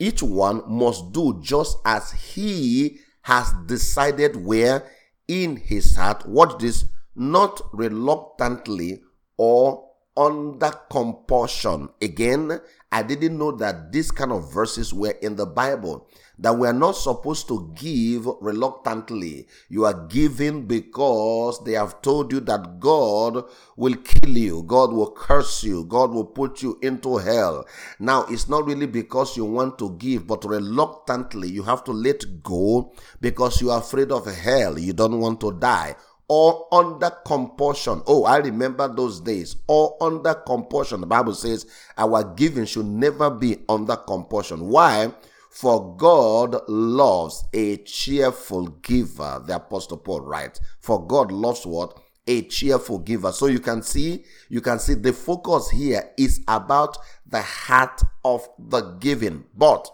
Each 0.01 0.23
one 0.23 0.63
must 0.67 1.13
do 1.13 1.41
just 1.41 1.79
as 1.85 2.11
he 2.13 2.99
has 3.23 3.53
decided 3.67 4.37
where 4.37 4.85
in 5.29 5.57
his 5.57 5.97
heart. 5.97 6.27
Watch 6.27 6.59
this. 6.59 6.87
Not 7.15 7.61
reluctantly 7.73 9.03
or 9.37 9.88
under 10.19 10.71
compulsion. 10.91 11.89
Again, 12.03 12.61
I 12.91 13.03
didn't 13.03 13.39
know 13.39 13.53
that 13.53 13.93
these 13.93 14.11
kind 14.11 14.33
of 14.33 14.53
verses 14.53 14.93
were 14.93 15.15
in 15.23 15.37
the 15.37 15.47
Bible. 15.47 16.09
That 16.41 16.57
we 16.57 16.69
are 16.69 16.73
not 16.73 16.93
supposed 16.93 17.49
to 17.49 17.73
give 17.75 18.27
reluctantly. 18.41 19.49
You 19.69 19.85
are 19.85 20.07
giving 20.07 20.67
because 20.67 21.63
they 21.65 21.73
have 21.73 22.01
told 22.01 22.33
you 22.33 22.41
that 22.41 22.79
God 22.79 23.45
will 23.77 23.97
kill 23.97 24.37
you, 24.37 24.63
God 24.63 24.93
will 24.93 25.11
curse 25.11 25.65
you, 25.65 25.85
God 25.85 26.13
will 26.13 26.25
put 26.25 26.63
you 26.63 26.79
into 26.81 27.17
hell. 27.19 27.67
Now, 27.99 28.25
it's 28.29 28.49
not 28.49 28.67
really 28.67 28.87
because 28.87 29.37
you 29.37 29.45
want 29.45 29.79
to 29.81 29.97
give, 29.99 30.29
but 30.29 30.45
reluctantly 30.45 31.49
you 31.49 31.65
have 31.65 31.83
to 31.85 31.93
let 31.93 32.43
go 32.45 32.93
because 33.21 33.61
you 33.61 33.73
are 33.73 33.81
afraid 33.81 34.13
of 34.13 34.27
hell. 34.27 34.79
You 34.79 34.93
don't 34.93 35.19
want 35.19 35.41
to 35.41 35.53
die 35.53 35.97
or 36.29 36.69
under 36.73 37.11
compulsion. 37.25 38.03
Oh, 38.07 38.25
I 38.25 38.37
remember 38.37 38.87
those 38.87 39.21
days. 39.21 39.57
Or 39.67 39.97
under 40.01 40.35
compulsion. 40.35 41.01
The 41.01 41.07
Bible 41.07 41.35
says 41.35 41.67
our 41.97 42.23
giving 42.35 42.67
should 42.67 42.87
never 42.87 43.31
be 43.31 43.59
under 43.69 43.97
compulsion. 43.97 44.69
Why? 44.69 45.13
For 45.51 45.97
God 45.97 46.69
loves 46.69 47.45
a 47.53 47.79
cheerful 47.79 48.67
giver, 48.69 49.43
the 49.45 49.57
Apostle 49.57 49.97
Paul 49.97 50.21
writes. 50.21 50.61
For 50.81 51.05
God 51.05 51.33
loves 51.33 51.67
what? 51.67 51.99
A 52.27 52.43
cheerful 52.43 52.99
giver. 52.99 53.33
So 53.33 53.47
you 53.47 53.59
can 53.59 53.83
see, 53.83 54.25
you 54.51 54.61
can 54.61 54.79
see 54.79 54.95
the 54.95 55.15
focus 55.15 55.71
here 55.71 56.11
is 56.19 56.45
about 56.47 56.99
the 57.27 57.41
heart 57.41 58.03
of 58.25 58.47
the 58.59 58.83
giving. 59.01 59.45
But 59.57 59.91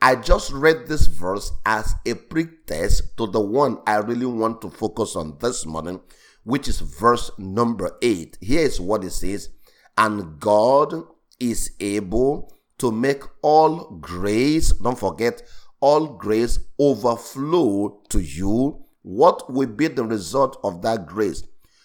I 0.00 0.16
just 0.16 0.52
read 0.52 0.86
this 0.86 1.06
verse 1.06 1.52
as 1.64 1.94
a 2.04 2.14
pretest 2.14 3.16
to 3.16 3.26
the 3.26 3.40
one 3.40 3.78
I 3.86 3.96
really 3.96 4.26
want 4.26 4.60
to 4.60 4.70
focus 4.70 5.16
on 5.16 5.38
this 5.40 5.64
morning, 5.64 6.00
which 6.44 6.68
is 6.68 6.80
verse 6.80 7.30
number 7.38 7.96
8. 8.02 8.38
Here 8.40 8.60
is 8.60 8.80
what 8.80 9.04
it 9.04 9.10
says 9.10 9.48
And 9.96 10.38
God 10.38 10.94
is 11.40 11.72
able 11.80 12.52
to 12.78 12.92
make 12.92 13.22
all 13.42 13.96
grace, 14.00 14.72
don't 14.72 14.98
forget, 14.98 15.42
all 15.80 16.06
grace 16.06 16.58
overflow 16.78 18.02
to 18.10 18.20
you. 18.20 18.84
What 19.02 19.50
will 19.52 19.68
be 19.68 19.88
the 19.88 20.04
result 20.04 20.58
of 20.62 20.82
that 20.82 21.06
grace? 21.06 21.42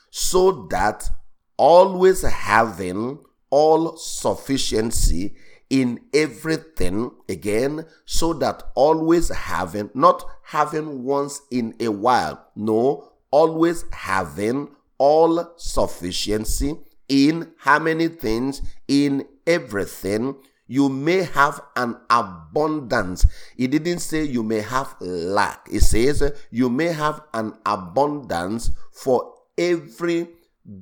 So 0.10 0.68
that 0.70 1.10
always 1.56 2.24
having 2.24 3.20
all 3.50 3.96
sufficiency 3.96 5.36
in 5.72 6.00
everything 6.14 7.10
again 7.28 7.84
so 8.06 8.34
that 8.34 8.62
always 8.76 9.30
having 9.30 9.90
not 9.96 10.24
having 10.44 11.04
once 11.04 11.42
in 11.50 11.74
a 11.80 11.88
while 11.88 12.46
no 12.56 13.10
always 13.32 13.86
having 13.92 14.68
all 15.00 15.54
sufficiency 15.58 16.76
in 17.12 17.52
how 17.58 17.78
many 17.78 18.08
things? 18.08 18.62
In 18.88 19.28
everything. 19.46 20.36
You 20.68 20.88
may 20.88 21.24
have 21.24 21.62
an 21.76 21.98
abundance. 22.10 23.26
It 23.58 23.72
didn't 23.72 24.00
say 24.00 24.24
you 24.24 24.42
may 24.42 24.62
have 24.62 24.96
lack. 25.02 25.68
It 25.70 25.82
says 25.82 26.24
you 26.50 26.70
may 26.70 26.94
have 26.94 27.22
an 27.34 27.54
abundance 27.66 28.72
for 28.94 29.34
every 29.58 30.30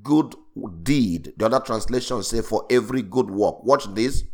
good 0.04 0.36
deed. 0.84 1.34
The 1.38 1.48
other 1.48 1.62
translation 1.62 2.22
say 2.22 2.42
for 2.42 2.68
every 2.70 3.02
good 3.02 3.32
work. 3.32 3.64
Watch 3.64 3.92
this 3.96 4.26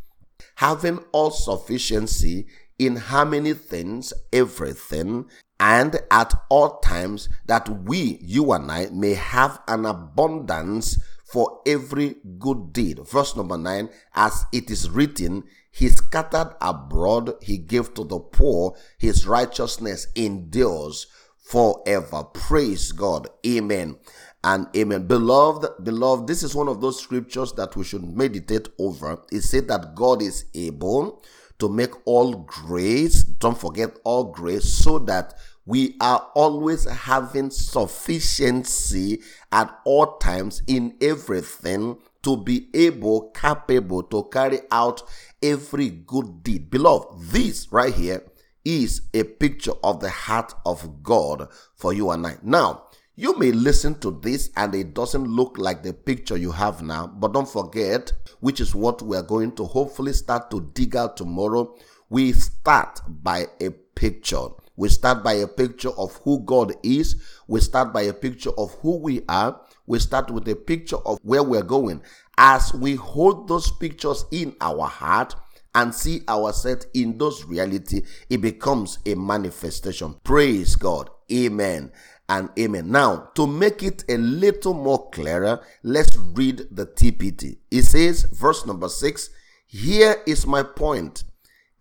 having 0.55 0.99
all 1.11 1.31
sufficiency 1.31 2.47
in 2.77 2.95
how 2.97 3.25
many 3.25 3.53
things, 3.53 4.13
everything, 4.33 5.25
and 5.59 5.99
at 6.11 6.33
all 6.49 6.79
times, 6.79 7.29
that 7.45 7.69
we, 7.83 8.19
you 8.21 8.51
and 8.51 8.69
I, 8.69 8.87
may 8.91 9.13
have 9.13 9.61
an 9.67 9.85
abundance 9.85 10.99
for 11.23 11.61
every 11.65 12.17
good 12.37 12.73
deed. 12.73 12.99
Verse 13.07 13.35
number 13.35 13.57
9, 13.57 13.89
as 14.13 14.45
it 14.51 14.69
is 14.69 14.89
written, 14.89 15.43
He 15.71 15.87
scattered 15.89 16.55
abroad, 16.59 17.35
He 17.41 17.57
gave 17.57 17.93
to 17.93 18.03
the 18.03 18.19
poor, 18.19 18.75
His 18.97 19.25
righteousness 19.25 20.07
endures 20.15 21.07
forever. 21.37 22.23
Praise 22.23 22.91
God. 22.91 23.29
Amen 23.45 23.97
and 24.45 24.67
amen. 24.77 25.07
Beloved, 25.07 25.83
beloved, 25.83 26.27
this 26.27 26.43
is 26.43 26.53
one 26.53 26.67
of 26.67 26.79
those 26.79 27.01
scriptures 27.01 27.51
that 27.53 27.75
we 27.75 27.83
should 27.83 28.03
meditate 28.15 28.69
over. 28.77 29.19
It 29.31 29.41
said 29.41 29.67
that 29.69 29.95
God 29.95 30.21
is 30.21 30.45
able 30.53 31.23
to 31.57 31.67
make 31.67 31.89
all 32.05 32.35
grace, 32.35 33.23
don't 33.23 33.57
forget 33.57 33.97
all 34.03 34.25
grace, 34.25 34.65
so 34.65 34.99
that 34.99 35.33
we 35.65 35.95
are 35.99 36.29
always 36.35 36.83
having 36.85 37.49
sufficiency 37.49 39.23
at 39.51 39.75
all 39.83 40.17
times 40.17 40.61
in 40.67 40.95
everything 41.01 41.97
to 42.21 42.37
be 42.37 42.69
able, 42.75 43.31
capable 43.31 44.03
to 44.03 44.25
carry 44.31 44.59
out 44.69 45.01
every 45.41 45.89
good 45.89 46.43
deed. 46.43 46.69
Beloved, 46.69 47.07
this 47.31 47.71
right 47.71 47.93
here 47.93 48.23
is 48.63 49.01
a 49.15 49.23
picture 49.23 49.73
of 49.83 50.01
the 50.01 50.09
heart 50.09 50.53
of 50.67 51.01
God 51.01 51.47
for 51.75 51.93
you 51.93 52.11
and 52.11 52.27
I. 52.27 52.37
Now, 52.43 52.83
you 53.17 53.37
may 53.37 53.51
listen 53.51 53.97
to 53.99 54.19
this 54.21 54.49
and 54.57 54.75
it 54.75 54.93
doesn't 54.93 55.23
look 55.23 55.57
like 55.57 55.83
the 55.83 55.93
picture 55.93 56.35
you 56.35 56.51
have 56.51 56.81
now, 56.81 57.07
but 57.07 57.31
don't 57.31 57.47
forget, 57.47 58.11
which 58.41 58.59
is 58.59 58.75
what 58.75 59.01
we 59.01 59.15
are 59.15 59.23
going 59.23 59.53
to 59.53 59.63
hopefully 59.63 60.11
start 60.11 60.51
to 60.51 60.69
dig 60.73 60.95
out 60.97 61.15
tomorrow. 61.15 61.73
We 62.09 62.33
start 62.33 62.99
by 63.07 63.47
a 63.61 63.69
picture. 63.69 64.47
We 64.75 64.89
start 64.89 65.23
by 65.23 65.33
a 65.33 65.47
picture 65.47 65.91
of 65.91 66.13
who 66.23 66.41
God 66.41 66.73
is. 66.83 67.15
We 67.47 67.61
start 67.61 67.93
by 67.93 68.01
a 68.01 68.13
picture 68.13 68.51
of 68.57 68.73
who 68.81 68.97
we 68.97 69.21
are. 69.29 69.61
We 69.85 69.99
start 69.99 70.29
with 70.29 70.47
a 70.49 70.55
picture 70.55 70.97
of 70.97 71.19
where 71.23 71.43
we're 71.43 71.63
going. 71.63 72.01
As 72.37 72.73
we 72.73 72.95
hold 72.95 73.47
those 73.47 73.71
pictures 73.71 74.25
in 74.31 74.55
our 74.59 74.87
heart, 74.87 75.35
and 75.77 75.93
see 75.93 76.21
ourselves 76.29 76.87
in 76.93 77.17
those 77.17 77.43
reality, 77.43 78.01
it 78.29 78.37
becomes 78.37 78.97
a 79.05 79.13
manifestation. 79.13 80.15
Praise 80.23 80.77
God. 80.77 81.09
Amen 81.29 81.91
and 82.27 82.49
amen. 82.57 82.89
Now, 82.89 83.29
to 83.35 83.45
make 83.45 83.83
it 83.83 84.03
a 84.09 84.17
little 84.17 84.73
more 84.73 85.09
clearer, 85.11 85.61
let's 85.83 86.17
read 86.17 86.67
the 86.71 86.85
TPT. 86.85 87.57
It 87.69 87.83
says, 87.83 88.23
verse 88.23 88.65
number 88.65 88.89
six, 88.89 89.29
here 89.67 90.17
is 90.25 90.47
my 90.47 90.63
point. 90.63 91.23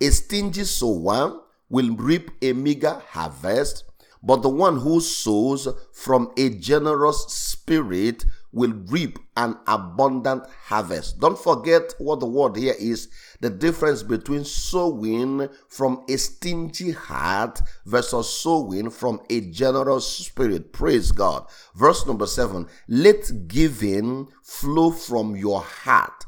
A 0.01 0.11
stingy 0.11 0.65
sower 0.65 1.41
will 1.69 1.97
reap 1.97 2.31
a 2.43 2.53
meager 2.53 3.01
harvest, 3.11 3.85
but 4.23 4.43
the 4.43 4.49
one 4.49 4.79
who 4.81 5.01
sows 5.01 5.69
from 5.93 6.31
a 6.37 6.51
generous 6.51 7.25
spirit 7.29 8.25
will 8.55 8.73
reap 8.87 9.19
an 9.37 9.59
abundant 9.67 10.45
harvest. 10.67 11.19
Don't 11.19 11.39
forget 11.39 11.93
what 11.99 12.21
the 12.21 12.27
word 12.27 12.57
here 12.57 12.75
is 12.79 13.09
the 13.41 13.51
difference 13.51 14.03
between 14.03 14.45
sowing 14.45 15.49
from 15.69 16.05
a 16.09 16.17
stingy 16.17 16.93
heart 16.93 17.61
versus 17.85 18.29
sowing 18.31 18.89
from 18.91 19.21
a 19.29 19.41
generous 19.51 20.07
spirit. 20.07 20.73
Praise 20.73 21.11
God. 21.13 21.47
Verse 21.75 22.07
number 22.07 22.27
seven 22.27 22.69
let 22.89 23.49
giving 23.49 24.29
flow 24.43 24.91
from 24.91 25.37
your 25.37 25.61
heart 25.61 26.25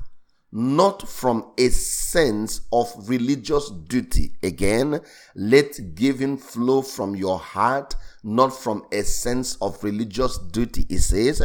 not 0.53 1.07
from 1.07 1.53
a 1.59 1.69
sense 1.69 2.63
of 2.73 2.91
religious 3.09 3.69
duty. 3.71 4.33
Again, 4.43 5.01
let 5.35 5.95
giving 5.95 6.39
flow 6.39 6.81
from 6.81 7.15
your 7.15 7.39
heart, 7.39 7.95
not 8.23 8.51
from 8.51 8.87
a 8.91 9.03
sense 9.03 9.57
of 9.57 9.83
religious 9.85 10.39
duty. 10.39 10.87
It 10.89 11.01
says, 11.01 11.43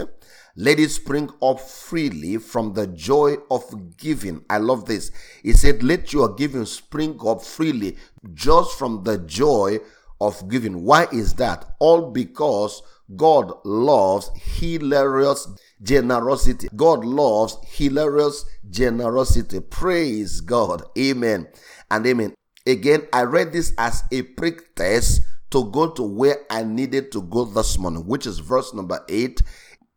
let 0.56 0.80
it 0.80 0.92
spring 0.92 1.30
up 1.42 1.60
freely 1.60 2.38
from 2.38 2.74
the 2.74 2.88
joy 2.88 3.36
of 3.50 3.98
giving. 3.98 4.44
I 4.50 4.58
love 4.58 4.86
this. 4.86 5.12
He 5.44 5.54
said, 5.54 5.84
Let 5.84 6.14
your 6.14 6.34
giving 6.34 6.66
spring 6.66 7.20
up 7.26 7.44
freely 7.44 7.98
just 8.34 8.78
from 8.78 9.04
the 9.04 9.18
joy 9.20 9.80
of 10.20 10.50
giving. 10.50 10.84
Why 10.84 11.08
is 11.12 11.34
that? 11.36 11.66
All 11.80 12.12
because 12.12 12.82
God 13.16 13.54
loves 13.66 14.32
hilarious 14.36 15.48
generosity. 15.82 16.70
God 16.76 17.04
loves 17.04 17.58
hilarious 17.66 18.46
generosity. 18.70 19.60
Praise 19.60 20.42
God. 20.42 20.84
Amen 20.98 21.48
and 21.90 22.06
amen. 22.06 22.34
Again, 22.66 23.08
I 23.12 23.24
read 23.24 23.52
this 23.52 23.74
as 23.78 24.04
a 24.12 24.22
pretest 24.22 25.22
to 25.50 25.70
go 25.72 25.90
to 25.90 26.04
where 26.04 26.38
I 26.50 26.64
needed 26.64 27.12
to 27.14 27.22
go 27.24 27.46
this 27.46 27.78
morning, 27.78 28.06
which 28.06 28.26
is 28.26 28.40
verse 28.40 28.74
number 28.74 29.04
8. 29.10 29.42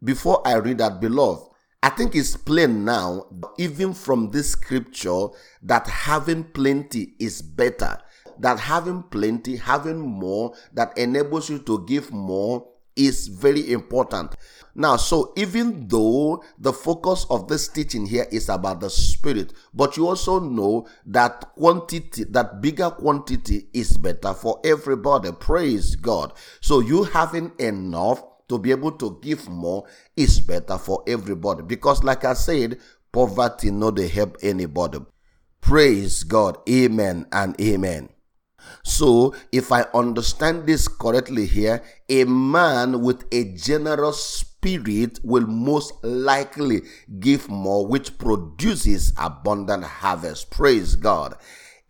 Before 0.03 0.47
I 0.47 0.55
read 0.55 0.79
that, 0.79 1.01
beloved, 1.01 1.51
I 1.83 1.91
think 1.91 2.15
it's 2.15 2.37
plain 2.37 2.85
now, 2.85 3.27
even 3.59 3.93
from 3.93 4.31
this 4.31 4.53
scripture, 4.53 5.27
that 5.63 5.87
having 5.87 6.45
plenty 6.45 7.15
is 7.19 7.43
better. 7.43 7.99
That 8.39 8.59
having 8.59 9.03
plenty, 9.05 9.57
having 9.57 9.99
more, 9.99 10.55
that 10.73 10.97
enables 10.97 11.51
you 11.51 11.59
to 11.61 11.85
give 11.87 12.11
more 12.11 12.67
is 12.97 13.29
very 13.29 13.73
important. 13.73 14.35
Now, 14.75 14.97
so 14.97 15.33
even 15.37 15.87
though 15.87 16.43
the 16.59 16.73
focus 16.73 17.27
of 17.31 17.49
this 17.49 17.69
teaching 17.69 18.07
here 18.07 18.27
is 18.33 18.49
about 18.49 18.81
the 18.81 18.91
spirit, 18.91 19.53
but 19.73 19.97
you 19.97 20.09
also 20.09 20.41
know 20.41 20.87
that 21.07 21.53
quantity, 21.55 22.25
that 22.25 22.61
bigger 22.61 22.91
quantity 22.91 23.69
is 23.73 23.97
better 23.97 24.33
for 24.33 24.61
everybody. 24.65 25.31
Praise 25.33 25.97
God. 25.97 26.33
So 26.61 26.81
you 26.81 27.05
having 27.05 27.53
enough 27.59 28.23
to 28.49 28.59
be 28.59 28.71
able 28.71 28.93
to 28.93 29.19
give 29.23 29.49
more 29.49 29.85
is 30.17 30.41
better 30.41 30.79
for 30.79 31.03
everybody 31.07 31.63
because 31.63 32.05
like 32.05 32.25
I 32.25 32.35
said, 32.35 32.79
poverty 33.13 33.71
no 33.71 33.95
help 33.95 34.37
anybody. 34.43 34.99
Praise 35.61 36.25
God. 36.25 36.59
Amen 36.69 37.27
and 37.33 37.59
amen. 37.61 38.11
So, 38.83 39.35
if 39.53 39.73
I 39.73 39.83
understand 39.95 40.67
this 40.67 40.89
correctly 40.89 41.47
here, 41.47 41.83
a 42.09 42.25
man 42.25 43.03
with 43.03 43.25
a 43.33 43.45
generous 43.55 44.23
spirit 44.23 45.21
will 45.23 45.47
most 45.47 45.93
likely 46.03 46.83
give 47.21 47.49
more, 47.49 47.87
which 47.87 48.17
produces 48.19 49.13
abundant 49.19 49.85
harvest. 49.85 50.51
Praise 50.51 50.97
God. 50.97 51.35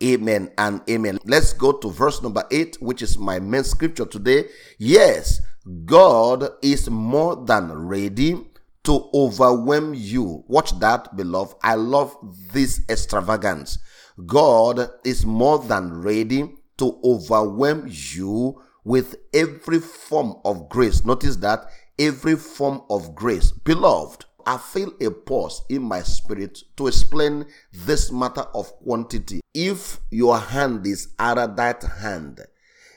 Amen 0.03 0.51
and 0.59 0.81
amen. 0.89 1.19
Let's 1.25 1.53
go 1.53 1.73
to 1.73 1.91
verse 1.91 2.23
number 2.23 2.45
8, 2.51 2.79
which 2.81 3.03
is 3.03 3.17
my 3.19 3.39
main 3.39 3.65
scripture 3.65 4.07
today. 4.07 4.47
Yes, 4.79 5.41
God 5.85 6.49
is 6.63 6.91
more 6.91 7.37
than 7.37 7.73
ready 7.73 8.47
to 8.85 9.11
overwhelm 9.15 9.95
you. 9.95 10.45
Watch 10.47 10.79
that, 10.79 11.17
beloved. 11.17 11.57
I 11.63 11.75
love 11.75 12.17
this 12.53 12.83
extravagance. 12.89 13.79
God 14.27 14.91
is 15.05 15.25
more 15.25 15.59
than 15.59 16.03
ready 16.03 16.55
to 16.77 17.01
overwhelm 17.03 17.89
you 17.89 18.61
with 18.85 19.17
every 19.33 19.81
form 19.81 20.37
of 20.45 20.69
grace. 20.69 21.05
Notice 21.05 21.37
that 21.37 21.67
every 21.99 22.37
form 22.37 22.83
of 22.91 23.15
grace. 23.15 23.51
Beloved, 23.51 24.27
I 24.47 24.59
feel 24.59 24.93
a 25.01 25.11
pause 25.11 25.63
in 25.71 25.83
my 25.83 26.03
spirit 26.03 26.59
to 26.77 26.87
explain 26.89 27.47
this 27.73 28.13
matter 28.13 28.43
of 28.55 28.71
quantity. 28.83 29.41
If 29.55 30.01
your 30.11 30.39
hand 30.39 30.87
is 30.87 31.09
that 31.17 31.83
hand, 32.01 32.41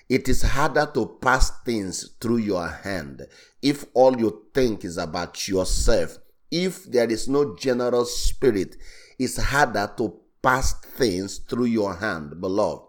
it 0.09 0.29
is 0.29 0.41
harder 0.41 0.89
to 0.93 1.17
pass 1.21 1.51
things 1.65 2.11
through 2.21 2.37
your 2.37 2.67
hand 2.67 3.27
if 3.61 3.85
all 3.93 4.17
you 4.17 4.45
think 4.53 4.85
is 4.85 4.97
about 4.97 5.47
yourself. 5.47 6.17
If 6.49 6.85
there 6.85 7.09
is 7.09 7.27
no 7.27 7.55
generous 7.55 8.15
spirit, 8.15 8.77
it's 9.19 9.37
harder 9.37 9.91
to 9.97 10.17
pass 10.41 10.73
things 10.73 11.39
through 11.39 11.65
your 11.65 11.93
hand, 11.95 12.39
beloved. 12.39 12.83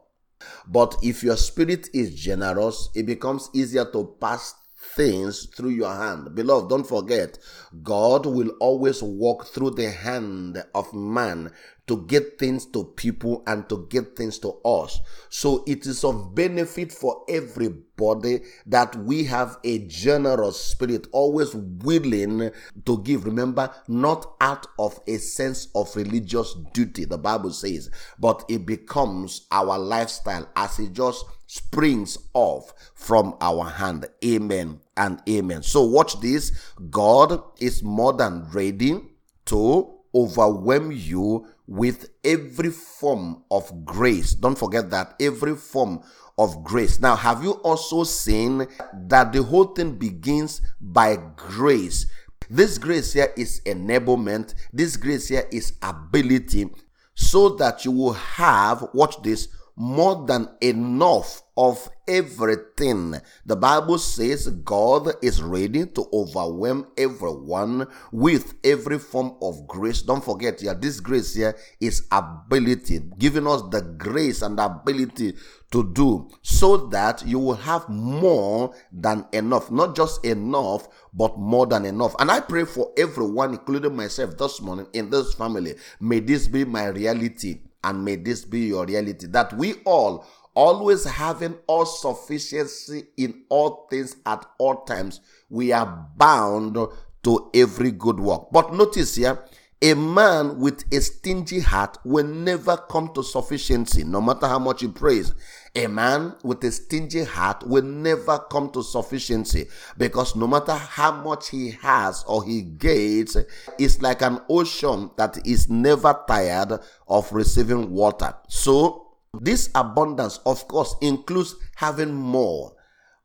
But 0.68 0.96
if 1.02 1.25
your 1.25 1.37
spirit 1.37 1.88
is 1.92 2.14
generous, 2.14 2.88
it 2.94 3.06
becomes 3.06 3.50
easier 3.52 3.84
to 3.87 4.16
pass 4.20 4.54
things 4.94 5.46
through 5.46 5.70
your 5.70 5.92
hand. 5.92 6.34
Beloved, 6.34 6.70
don't 6.70 6.87
forget, 6.87 7.38
God 7.82 8.26
will 8.26 8.50
always 8.60 9.02
walk 9.02 9.46
through 9.46 9.70
the 9.70 9.90
hand 9.90 10.62
of 10.75 10.92
man 10.94 11.52
to 11.88 12.04
get 12.07 12.38
things 12.38 12.66
to 12.66 12.85
people 12.85 13.42
and 13.47 13.68
to 13.68 13.87
get 13.90 14.16
things 14.16 14.38
to 14.38 14.50
us. 14.64 15.00
So 15.30 15.64
it 15.66 15.87
is 15.87 16.04
of 16.04 16.35
benefit 16.35 16.92
for 16.92 17.25
everybody 17.28 18.40
that 18.66 18.95
we 18.97 19.25
have 19.25 19.59
a 19.64 19.78
generous 19.87 20.61
spirit, 20.61 21.09
always 21.12 21.54
willing 21.54 22.50
to 22.85 23.02
give. 23.02 23.25
Remember, 23.25 23.75
not 23.88 24.35
out 24.40 24.66
of 24.78 25.00
a 25.07 25.16
sense 25.16 25.68
of 25.74 25.94
religious 25.96 26.55
duty, 26.72 27.05
the 27.05 27.18
Bible 27.18 27.51
says, 27.51 27.90
but 28.18 28.44
it 28.48 28.66
becomes 28.66 29.46
our 29.51 29.79
lifestyle 29.79 30.48
as 30.57 30.79
it 30.79 30.92
just 30.92 31.24
springs 31.46 32.18
off 32.35 32.72
from 32.94 33.35
our 33.40 33.64
hand. 33.64 34.07
Amen 34.24 34.81
and 34.96 35.20
amen. 35.29 35.62
So 35.62 35.83
watch 35.83 36.20
this. 36.20 36.74
God 36.90 37.42
is 37.59 37.83
more 37.83 38.12
than 38.12 38.46
ready 38.53 39.01
to 39.46 39.97
overwhelm 40.14 40.92
you 40.92 41.47
with 41.66 42.11
every 42.25 42.71
form 42.71 43.42
of 43.51 43.85
grace. 43.85 44.35
Don't 44.35 44.59
forget 44.59 44.90
that 44.90 45.14
every 45.21 45.55
form 45.57 46.01
of 46.38 46.62
grace. 46.64 47.01
Now, 47.01 47.16
have 47.16 47.42
you 47.42 47.53
also 47.53 48.05
seen 48.05 48.66
that 48.94 49.33
the 49.33 49.42
whole 49.42 49.66
thing 49.66 49.97
begins 49.97 50.62
by 50.81 51.16
grace? 51.37 52.07
This 52.49 52.79
grace 52.79 53.12
here 53.12 53.33
is 53.37 53.61
enablement. 53.66 54.55
This 54.73 54.97
grace 54.97 55.29
here 55.29 55.47
is 55.53 55.75
ability 55.83 56.71
so 57.14 57.51
that 57.57 57.85
you 57.85 57.90
will 57.90 58.12
have, 58.12 58.88
watch 58.94 59.21
this, 59.23 59.49
more 59.78 60.26
than 60.26 60.48
enough 60.60 61.42
of 61.56 61.88
everything. 62.08 63.14
The 63.46 63.54
Bible 63.54 63.98
says 63.98 64.48
God 64.48 65.12
is 65.22 65.40
ready 65.40 65.86
to 65.86 66.04
overwhelm 66.12 66.88
everyone 66.98 67.86
with 68.10 68.54
every 68.64 68.98
form 68.98 69.36
of 69.40 69.68
grace. 69.68 70.02
Don't 70.02 70.24
forget 70.24 70.60
here, 70.60 70.74
this 70.74 70.98
grace 70.98 71.32
here 71.36 71.56
is 71.80 72.08
ability, 72.10 73.02
giving 73.18 73.46
us 73.46 73.62
the 73.70 73.82
grace 73.82 74.42
and 74.42 74.58
ability 74.58 75.36
to 75.70 75.92
do 75.92 76.28
so 76.42 76.88
that 76.88 77.24
you 77.24 77.38
will 77.38 77.54
have 77.54 77.88
more 77.88 78.74
than 78.90 79.26
enough. 79.32 79.70
Not 79.70 79.94
just 79.94 80.24
enough, 80.24 80.88
but 81.14 81.38
more 81.38 81.66
than 81.66 81.84
enough. 81.84 82.16
And 82.18 82.32
I 82.32 82.40
pray 82.40 82.64
for 82.64 82.90
everyone, 82.98 83.52
including 83.52 83.94
myself 83.94 84.36
this 84.36 84.60
morning 84.60 84.88
in 84.92 85.10
this 85.10 85.34
family. 85.34 85.76
May 86.00 86.18
this 86.18 86.48
be 86.48 86.64
my 86.64 86.86
reality 86.86 87.60
and 87.84 88.04
may 88.04 88.16
this 88.16 88.44
be 88.44 88.60
your 88.60 88.86
reality 88.86 89.26
that 89.28 89.52
we 89.54 89.74
all 89.84 90.26
always 90.54 91.04
having 91.04 91.56
all 91.68 91.86
sufficiency 91.86 93.04
in 93.16 93.44
all 93.48 93.86
things 93.90 94.16
at 94.26 94.44
all 94.58 94.82
times. 94.82 95.20
We 95.48 95.70
are 95.70 96.08
bound 96.16 96.76
to 97.22 97.50
every 97.54 97.92
good 97.92 98.18
work. 98.18 98.48
But 98.50 98.74
notice 98.74 99.14
here 99.14 99.44
a 99.80 99.94
man 99.94 100.58
with 100.58 100.82
a 100.92 101.00
stingy 101.00 101.60
heart 101.60 101.98
will 102.04 102.26
never 102.26 102.76
come 102.76 103.12
to 103.14 103.22
sufficiency, 103.22 104.02
no 104.02 104.20
matter 104.20 104.48
how 104.48 104.58
much 104.58 104.80
he 104.80 104.88
prays. 104.88 105.32
A 105.76 105.86
man 105.86 106.34
with 106.42 106.64
a 106.64 106.72
stingy 106.72 107.22
heart 107.22 107.64
will 107.64 107.84
never 107.84 108.38
come 108.50 108.70
to 108.70 108.82
sufficiency 108.82 109.68
because 109.96 110.34
no 110.34 110.48
matter 110.48 110.74
how 110.74 111.12
much 111.22 111.50
he 111.50 111.70
has 111.82 112.24
or 112.26 112.44
he 112.44 112.62
gets, 112.62 113.36
it's 113.78 114.02
like 114.02 114.22
an 114.22 114.40
ocean 114.48 115.12
that 115.16 115.46
is 115.46 115.68
never 115.68 116.18
tired 116.26 116.72
of 117.06 117.32
receiving 117.32 117.92
water. 117.92 118.34
So, 118.48 119.04
this 119.40 119.70
abundance, 119.76 120.40
of 120.44 120.66
course, 120.66 120.96
includes 121.00 121.54
having 121.76 122.12
more. 122.14 122.74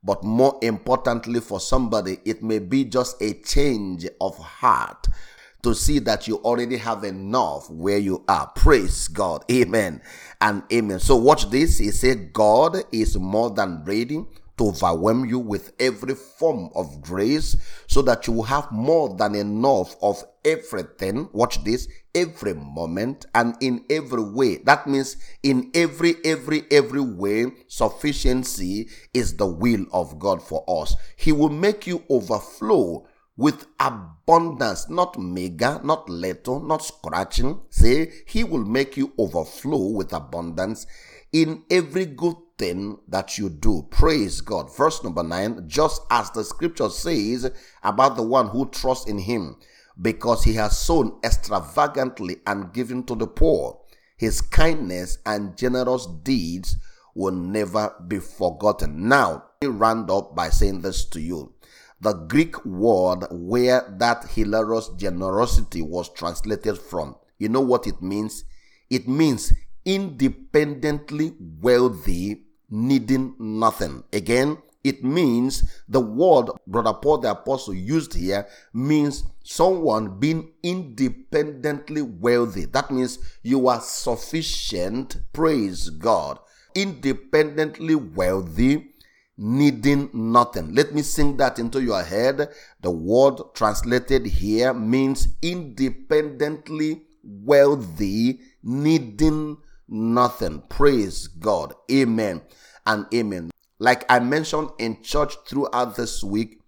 But 0.04 0.24
more 0.24 0.60
importantly, 0.62 1.40
for 1.40 1.60
somebody, 1.60 2.20
it 2.26 2.44
may 2.44 2.60
be 2.60 2.84
just 2.84 3.20
a 3.22 3.34
change 3.42 4.06
of 4.22 4.38
heart 4.38 5.08
to 5.64 5.74
see 5.74 6.00
that 6.00 6.28
you 6.28 6.36
already 6.38 6.78
have 6.78 7.04
enough 7.04 7.70
where 7.70 7.98
you 7.98 8.24
are. 8.28 8.48
Praise 8.56 9.08
God. 9.08 9.44
Amen 9.52 10.02
and 10.42 10.64
amen. 10.72 11.00
So 11.00 11.16
watch 11.16 11.50
this. 11.50 11.78
He 11.80 11.92
said, 11.92 12.34
God 12.34 12.78
is 12.92 13.18
more 13.18 13.50
than 13.50 13.84
ready 13.86 14.26
to 14.58 14.68
overwhelm 14.68 15.26
you 15.26 15.40
with 15.40 15.74
every 15.80 16.14
form 16.14 16.70
of 16.76 17.02
grace 17.02 17.56
so 17.88 18.02
that 18.04 18.28
you 18.28 18.34
will 18.34 18.44
have 18.44 18.72
more 18.72 19.16
than 19.16 19.36
enough 19.36 19.96
of 20.02 20.24
everything. 20.46 21.30
Watch 21.32 21.64
this. 21.64 21.88
Every 22.14 22.54
moment 22.54 23.26
and 23.34 23.56
in 23.62 23.86
every 23.90 24.22
way. 24.22 24.58
That 24.58 24.86
means 24.86 25.18
in 25.42 25.72
every, 25.74 26.16
every, 26.24 26.64
every 26.70 27.02
way, 27.02 27.48
sufficiency 27.68 28.90
is 29.14 29.38
the 29.38 29.48
will 29.48 29.86
of 29.92 30.20
God 30.20 30.44
for 30.44 30.64
us. 30.68 30.96
He 31.16 31.32
will 31.32 31.50
make 31.50 31.88
you 31.88 32.04
overflow 32.10 33.08
with 33.36 33.66
abundance, 33.80 34.90
not 34.90 35.18
mega, 35.18 35.82
not 35.84 36.08
little, 36.08 36.60
not 36.60 36.84
scratching. 36.84 37.62
Say, 37.70 38.12
He 38.28 38.44
will 38.44 38.66
make 38.66 38.96
you 38.96 39.14
overflow 39.18 39.88
with 39.88 40.14
abundance 40.14 40.86
in 41.32 41.64
every 41.70 42.06
good 42.06 42.36
thing 42.58 43.00
that 43.08 43.38
you 43.38 43.50
do. 43.50 43.88
Praise 43.90 44.42
God. 44.42 44.76
Verse 44.76 45.04
number 45.04 45.24
nine, 45.24 45.64
just 45.68 46.02
as 46.12 46.30
the 46.32 46.44
scripture 46.44 46.90
says 46.90 47.50
about 47.82 48.16
the 48.16 48.24
one 48.24 48.48
who 48.48 48.70
trusts 48.70 49.10
in 49.10 49.18
Him, 49.18 49.56
because 50.00 50.44
He 50.44 50.54
has 50.54 50.78
sown 50.78 51.20
extravagantly 51.24 52.38
and 52.46 52.72
given 52.74 53.04
to 53.06 53.16
the 53.16 53.28
poor. 53.28 53.80
His 54.16 54.42
kindness 54.42 55.18
and 55.26 55.58
generous 55.58 56.08
deeds 56.22 56.78
will 57.16 57.34
never 57.34 57.94
be 58.08 58.20
forgotten. 58.20 59.08
Now, 59.08 59.44
he 59.60 59.68
round 59.68 60.10
up 60.10 60.36
by 60.36 60.50
saying 60.50 60.82
this 60.82 61.06
to 61.06 61.22
you 61.22 61.53
the 62.04 62.14
Greek 62.14 62.64
word 62.66 63.26
where 63.32 63.96
that 63.98 64.26
hilarious 64.30 64.90
generosity 64.98 65.82
was 65.82 66.10
translated 66.10 66.78
from. 66.78 67.16
You 67.40 67.50
know 67.50 67.62
what 67.62 67.88
it 67.88 68.02
means? 68.02 68.44
It 68.90 69.08
means 69.08 69.54
independently 69.86 71.34
wealthy, 71.62 72.44
needing 72.70 73.36
nothing. 73.40 74.04
Again, 74.12 74.58
it 74.84 75.02
means 75.02 75.82
the 75.88 76.02
word 76.02 76.50
Brother 76.68 76.94
Paul 76.94 77.20
the 77.20 77.32
Apostle 77.32 77.74
used 77.74 78.14
here 78.14 78.48
means 78.74 79.24
someone 79.44 80.20
being 80.20 80.52
independently 80.62 82.02
wealthy. 82.02 82.66
That 82.66 82.92
means 82.92 83.18
you 83.44 83.70
are 83.70 83.80
sufficient, 83.80 85.22
praise 85.32 85.90
God, 85.90 86.40
independently 86.76 87.96
wealthy, 87.96 88.93
needing 89.38 90.10
nothing. 90.14 90.74
Let 90.74 90.94
me 90.94 91.02
sing 91.02 91.38
that 91.38 91.60
into 91.60 91.82
your 91.82 92.04
head. 92.04 92.50
The 92.82 92.92
word 92.92 93.40
translated 93.54 94.26
here 94.26 94.74
means 94.74 95.28
independently 95.42 97.02
wealthy, 97.24 98.42
needing 98.62 99.58
nothing. 99.88 100.62
Praise 100.70 101.28
God. 101.28 101.74
Amen 101.92 102.42
and 102.86 103.06
amen. 103.14 103.52
Like 103.80 104.06
I 104.10 104.20
mentioned 104.20 104.70
in 104.80 105.02
church 105.02 105.36
throughout 105.48 105.96
this 105.96 106.24
week, 106.24 106.60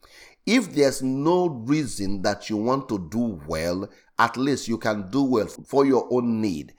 if 0.46 0.74
there's 0.74 1.02
no 1.02 1.48
reason 1.48 2.22
that 2.22 2.50
you 2.50 2.58
want 2.58 2.88
to 2.90 3.08
do 3.10 3.42
well, 3.48 3.90
at 4.20 4.38
least 4.38 4.68
you 4.68 4.78
can 4.78 5.10
do 5.10 5.24
well 5.24 5.48
for 5.48 5.86
your 5.86 6.08
own 6.12 6.42
need. 6.42 6.74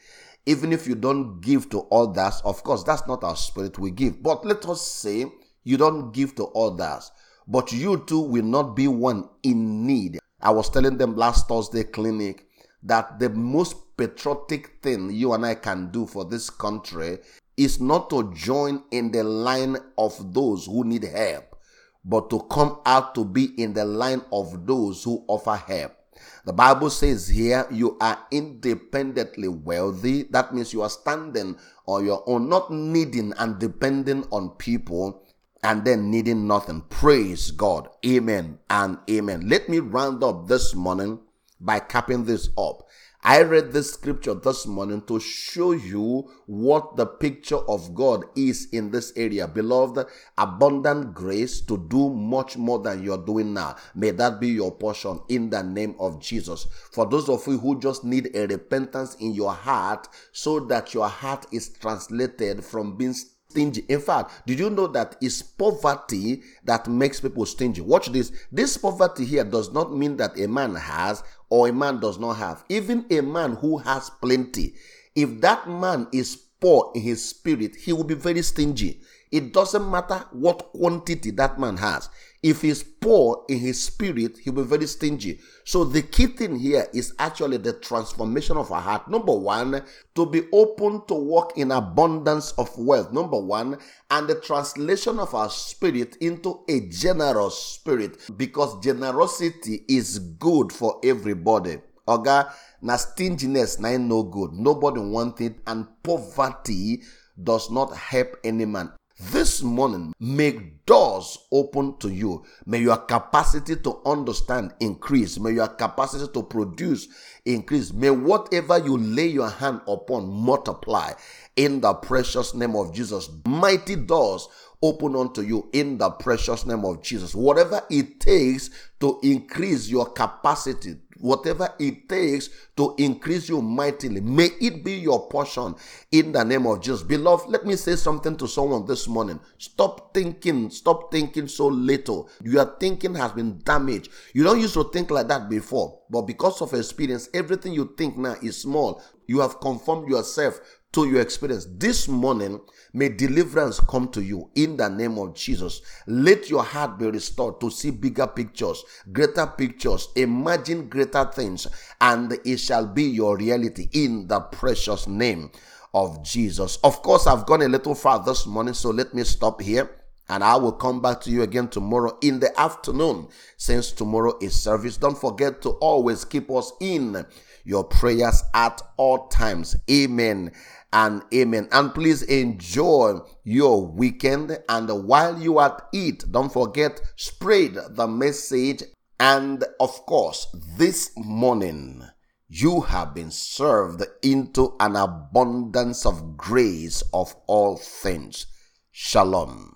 Even 0.47 0.73
if 0.73 0.87
you 0.87 0.95
don't 0.95 1.41
give 1.41 1.69
to 1.71 1.83
others, 1.91 2.41
of 2.45 2.63
course, 2.63 2.85
that's 2.85 3.07
not 3.09 3.25
our 3.25 3.35
spirit 3.35 3.79
we 3.79 3.91
give. 3.91 4.23
But 4.23 4.45
let 4.45 4.65
us 4.67 4.87
say 4.87 5.27
you 5.67 5.77
don't 5.77 6.13
give 6.13 6.37
to 6.37 6.47
others, 6.49 7.11
but 7.49 7.73
you 7.73 8.05
too 8.07 8.21
will 8.21 8.45
not 8.45 8.77
be 8.77 8.87
one 8.87 9.29
in 9.43 9.85
need. 9.85 10.21
I 10.41 10.51
was 10.51 10.71
telling 10.71 10.97
them 10.97 11.17
last 11.17 11.49
Thursday 11.49 11.83
clinic 11.83 12.47
that 12.85 13.19
the 13.19 13.31
most 13.31 13.97
patriotic 13.97 14.81
thing 14.81 15.11
you 15.11 15.33
and 15.33 15.45
I 15.45 15.57
can 15.57 15.91
do 15.91 16.07
for 16.07 16.25
this 16.25 16.51
country 16.51 17.19
is 17.57 17.81
not 17.81 18.11
to 18.11 18.33
join 18.33 18.85
in 18.93 19.11
the 19.11 19.25
line 19.25 19.77
of 19.99 20.33
those 20.33 20.67
who 20.67 20.85
need 20.85 21.03
help, 21.03 21.57
but 22.05 22.31
to 22.31 22.41
come 22.49 22.79
out 22.87 23.17
to 23.17 23.25
be 23.25 23.47
in 23.61 23.75
the 23.75 23.85
line 23.85 24.23
of 24.33 24.67
those 24.67 25.03
who 25.03 25.25
offer 25.27 25.57
help. 25.57 25.97
The 26.45 26.53
Bible 26.53 26.91
says 26.91 27.27
here 27.27 27.67
you 27.73 27.99
are 28.01 28.25
independently 28.31 29.49
wealthy. 29.49 30.23
That 30.31 30.55
means 30.55 30.73
you 30.73 30.83
are 30.83 30.91
standing 30.91 31.59
on 31.87 32.07
your 32.07 32.23
own, 32.29 32.49
not 32.49 32.71
needing 32.71 33.33
and 33.39 33.59
depending 33.59 34.23
on 34.31 34.51
people 34.51 35.26
and 35.67 35.85
then 35.85 36.13
needing 36.13 36.47
nothing. 36.47 36.81
Praise 36.83 37.51
God. 37.51 37.89
Amen 38.07 38.61
and 38.71 38.99
amen. 39.11 39.49
Let 39.49 39.69
me 39.69 39.81
round 39.81 40.23
up 40.23 40.47
this 40.47 40.77
morning 40.77 41.19
by 41.61 41.81
capping 41.81 42.25
this 42.25 42.51
up. 42.57 42.87
I 43.25 43.43
read 43.43 43.73
this 43.73 43.95
scripture 43.95 44.35
this 44.35 44.69
morning 44.69 45.03
to 45.09 45.19
show 45.19 45.73
you 45.73 46.31
what 46.47 46.95
the 46.95 47.07
picture 47.07 47.57
of 47.57 47.97
God 47.97 48.27
is 48.37 48.69
in 48.71 48.93
this 48.93 49.13
area. 49.17 49.49
Beloved, 49.49 50.07
abundant 50.39 51.15
grace 51.15 51.61
to 51.63 51.77
do 51.89 52.11
much 52.11 52.57
more 52.57 52.79
than 52.79 53.03
you're 53.03 53.19
doing 53.19 53.53
now. 53.53 53.75
May 53.97 54.13
that 54.13 54.39
be 54.39 54.51
your 54.51 54.71
portion 54.71 55.21
in 55.29 55.51
the 55.51 55.65
name 55.65 55.97
of 55.99 56.21
Jesus. 56.21 56.69
For 56.93 57.07
those 57.07 57.29
of 57.29 57.45
you 57.49 57.59
who 57.59 57.81
just 57.81 58.05
need 58.05 58.31
a 58.37 58.47
repentance 58.47 59.17
in 59.17 59.35
your 59.35 59.53
heart 59.53 60.07
so 60.31 60.61
that 60.61 60.95
your 60.95 61.09
heart 61.09 61.47
is 61.51 61.71
translated 61.71 62.65
from 62.65 62.97
being 62.97 63.15
stingy. 63.57 63.87
In 63.89 64.01
fact, 64.01 64.47
did 64.47 64.59
you 64.59 64.69
know 64.69 64.87
that 64.89 65.17
it's 65.23 65.41
poverty 65.41 66.43
that 66.65 66.87
makes 66.87 67.21
people 67.21 67.47
stingy? 67.47 67.81
Watch 67.81 68.09
this. 68.09 68.31
This 68.53 68.77
poverty 68.77 69.25
here 69.25 69.45
does 69.45 69.73
not 69.73 69.97
mean 69.97 70.19
that 70.19 70.39
a 70.39 70.47
man 70.47 70.75
has 70.75 71.23
or 71.49 71.69
a 71.69 71.73
man 71.73 71.99
does 71.99 72.19
not 72.19 72.35
have. 72.35 72.65
Even 72.69 73.07
a 73.11 73.23
man 73.23 73.53
who 73.57 73.79
has 73.79 74.11
plenty, 74.11 74.75
if 75.15 75.41
that 75.41 75.69
man 75.69 76.07
is 76.13 76.37
poor 76.61 76.93
in 76.95 77.01
his 77.01 77.27
spirit, 77.27 77.77
he 77.77 77.95
will 77.95 78.05
be 78.05 78.15
very 78.15 78.43
stingy. 78.43 79.01
It 79.33 79.53
doesn't 79.53 79.91
matter 79.91 80.25
what 80.33 80.73
quantity 80.73 81.31
that 81.33 81.59
man 81.59 81.77
has. 81.79 82.09
If 82.43 82.63
he's 82.63 82.83
poor 82.83 83.45
in 83.49 83.59
his 83.59 83.83
spirit, 83.83 84.39
he'll 84.39 84.53
be 84.53 84.63
very 84.63 84.87
stingy. 84.87 85.41
So 85.65 85.83
the 85.83 86.03
key 86.03 86.27
thing 86.27 86.57
here 86.59 86.87
is 86.95 87.13
actually 87.19 87.57
the 87.57 87.73
transformation 87.73 88.57
of 88.57 88.71
our 88.71 88.81
heart. 88.81 89.09
Number 89.09 89.35
one, 89.35 89.83
to 90.15 90.27
be 90.27 90.43
open 90.53 91.03
to 91.09 91.15
walk 91.15 91.59
in 91.59 91.73
abundance 91.73 92.53
of 92.53 92.71
wealth. 92.79 93.13
Number 93.13 93.39
one, 93.41 93.79
and 94.11 94.29
the 94.29 94.37
translation 94.37 95.19
of 95.19 95.35
our 95.35 95.51
spirit 95.51 96.17
into 96.21 96.63
a 96.69 96.89
generous 96.89 97.57
spirit 97.57 98.19
because 98.37 98.79
generosity 98.81 99.85
is 99.89 100.19
good 100.19 100.73
for 100.73 101.01
everybody. 101.03 101.79
Okay, 102.09 102.43
now 102.83 102.97
stinginess 102.97 103.81
na 103.81 103.97
no 103.97 104.23
good. 104.23 104.53
Nobody 104.53 105.01
want 105.01 105.41
it, 105.41 105.59
and 105.67 105.89
poverty 106.05 107.03
does 107.43 107.69
not 107.71 107.97
help 107.97 108.37
any 108.45 108.65
man. 108.65 108.93
This 109.19 109.63
morning, 109.63 110.13
make 110.21 110.85
doors 110.85 111.39
open 111.51 111.97
to 112.01 112.11
you. 112.11 112.45
May 112.67 112.81
your 112.81 112.99
capacity 112.99 113.77
to 113.77 114.03
understand 114.05 114.75
increase. 114.81 115.39
May 115.39 115.53
your 115.53 115.69
capacity 115.69 116.31
to 116.35 116.43
produce 116.43 117.09
increase. 117.47 117.95
May 117.95 118.11
whatever 118.11 118.77
you 118.77 118.99
lay 118.99 119.29
your 119.29 119.49
hand 119.49 119.81
upon 119.89 120.29
multiply 120.29 121.13
in 121.57 121.81
the 121.81 121.95
precious 121.95 122.55
name 122.55 122.77
of 122.77 122.93
Jesus. 122.93 123.31
Mighty 123.47 123.97
doors 123.97 124.49
open 124.83 125.17
unto 125.17 125.41
you 125.41 125.71
in 125.73 125.97
the 125.97 126.11
precious 126.11 126.67
name 126.67 126.85
of 126.85 127.03
Jesus. 127.03 127.35
Whatever 127.35 127.81
it 127.89 128.21
takes 128.21 128.69
to 129.01 129.19
increase 129.23 129.89
your 129.89 130.11
capacity 130.11 130.97
whatever 131.21 131.73
it 131.79 132.09
takes 132.09 132.51
to 132.77 132.95
increase 132.99 133.49
you 133.49 133.63
mightily. 133.63 134.21
May 134.21 134.51
it 134.61 134.85
be 134.85 134.97
your 134.97 135.29
portion 135.29 135.75
in 136.13 136.33
the 136.33 136.45
name 136.45 136.67
of 136.67 136.81
Jesus. 136.83 137.03
Beloved, 137.03 137.49
let 137.49 137.65
me 137.65 137.77
say 137.77 137.97
something 137.97 138.37
to 138.37 138.47
someone 138.47 138.87
this 138.87 139.09
morning. 139.09 139.41
Stop 139.59 140.15
thinking, 140.15 140.71
stop 140.71 141.11
thinking 141.13 141.49
so 141.49 141.67
little. 141.67 142.29
Your 142.43 142.77
thinking 142.79 143.15
has 143.15 143.33
been 143.33 143.61
damaged. 143.65 144.11
You 144.33 144.45
don't 144.45 144.61
used 144.61 144.75
to 144.75 144.85
think 144.85 145.11
like 145.11 145.29
that 145.29 145.49
before, 145.49 146.01
but 146.11 146.23
because 146.23 146.61
of 146.63 146.75
experience, 146.75 147.29
everything 147.35 147.73
you 147.73 147.95
think 147.97 148.17
now 148.17 148.37
is 148.43 148.61
small. 148.61 149.03
You 149.27 149.41
have 149.41 149.61
conformed 149.61 150.09
yourself 150.09 150.61
to 150.97 151.07
your 151.07 151.21
experience. 151.21 151.67
This 151.77 152.09
morning, 152.09 152.59
may 152.95 153.11
deliverance 153.11 153.79
come 153.81 154.09
to 154.09 154.23
you 154.23 154.49
in 154.55 154.79
the 154.79 154.89
name 154.89 155.19
of 155.19 155.35
Jesus. 155.35 155.83
Let 156.07 156.49
your 156.49 156.63
heart 156.63 156.99
be 156.99 157.11
restored 157.11 157.61
to 157.61 157.69
see 157.69 157.91
bigger 157.91 158.27
pictures, 158.27 158.83
greater 159.13 159.47
pictures, 159.47 160.09
imagine 160.17 160.89
greater 160.89 161.27
things, 161.27 161.67
and 162.01 162.39
it 162.47 162.57
shall 162.57 162.87
be 162.87 163.03
your 163.03 163.37
reality 163.37 163.91
in 163.93 164.27
the 164.27 164.41
precious 164.41 165.07
name 165.07 165.51
of 165.93 166.25
Jesus. 166.25 166.79
Of 166.83 167.03
course, 167.03 167.27
I've 167.27 167.45
gone 167.45 167.61
a 167.61 167.69
little 167.69 167.95
far 167.95 168.25
this 168.25 168.47
morning, 168.47 168.73
so 168.73 168.89
let 168.89 169.13
me 169.13 169.23
stop 169.25 169.61
here. 169.61 169.91
And 170.29 170.43
I 170.43 170.57
will 170.57 170.73
come 170.73 171.01
back 171.01 171.21
to 171.21 171.31
you 171.31 171.43
again 171.43 171.69
tomorrow 171.69 172.19
in 172.21 172.41
the 172.41 172.59
afternoon 172.59 173.29
since 173.59 173.93
tomorrow 173.93 174.37
is 174.41 174.61
service. 174.61 174.97
Don't 174.97 175.17
forget 175.17 175.63
to 175.63 175.71
always 175.73 176.25
keep 176.25 176.51
us 176.51 176.73
in 176.81 177.25
your 177.65 177.85
prayers 177.85 178.43
at 178.53 178.83
all 178.97 179.29
times. 179.29 179.77
Amen 179.89 180.53
and 180.93 181.23
amen. 181.33 181.69
And 181.73 181.95
please 181.95 182.23
enjoy 182.23 183.19
your 183.45 183.87
weekend. 183.87 184.59
And 184.69 184.89
while 185.07 185.41
you 185.41 185.59
are 185.59 185.77
at 185.77 185.83
it, 185.93 186.31
don't 186.31 186.53
forget, 186.53 187.01
spread 187.17 187.77
the 187.91 188.07
message. 188.07 188.83
And 189.19 189.65
of 189.81 190.05
course, 190.07 190.47
this 190.77 191.11
morning, 191.17 192.03
you 192.49 192.83
have 192.83 193.15
been 193.15 193.31
served 193.31 194.05
into 194.23 194.77
an 194.79 194.97
abundance 194.97 196.07
of 196.07 196.37
grace 196.37 197.03
of 197.13 197.35
all 197.47 197.77
things. 197.77 198.47
Shalom. 198.93 199.76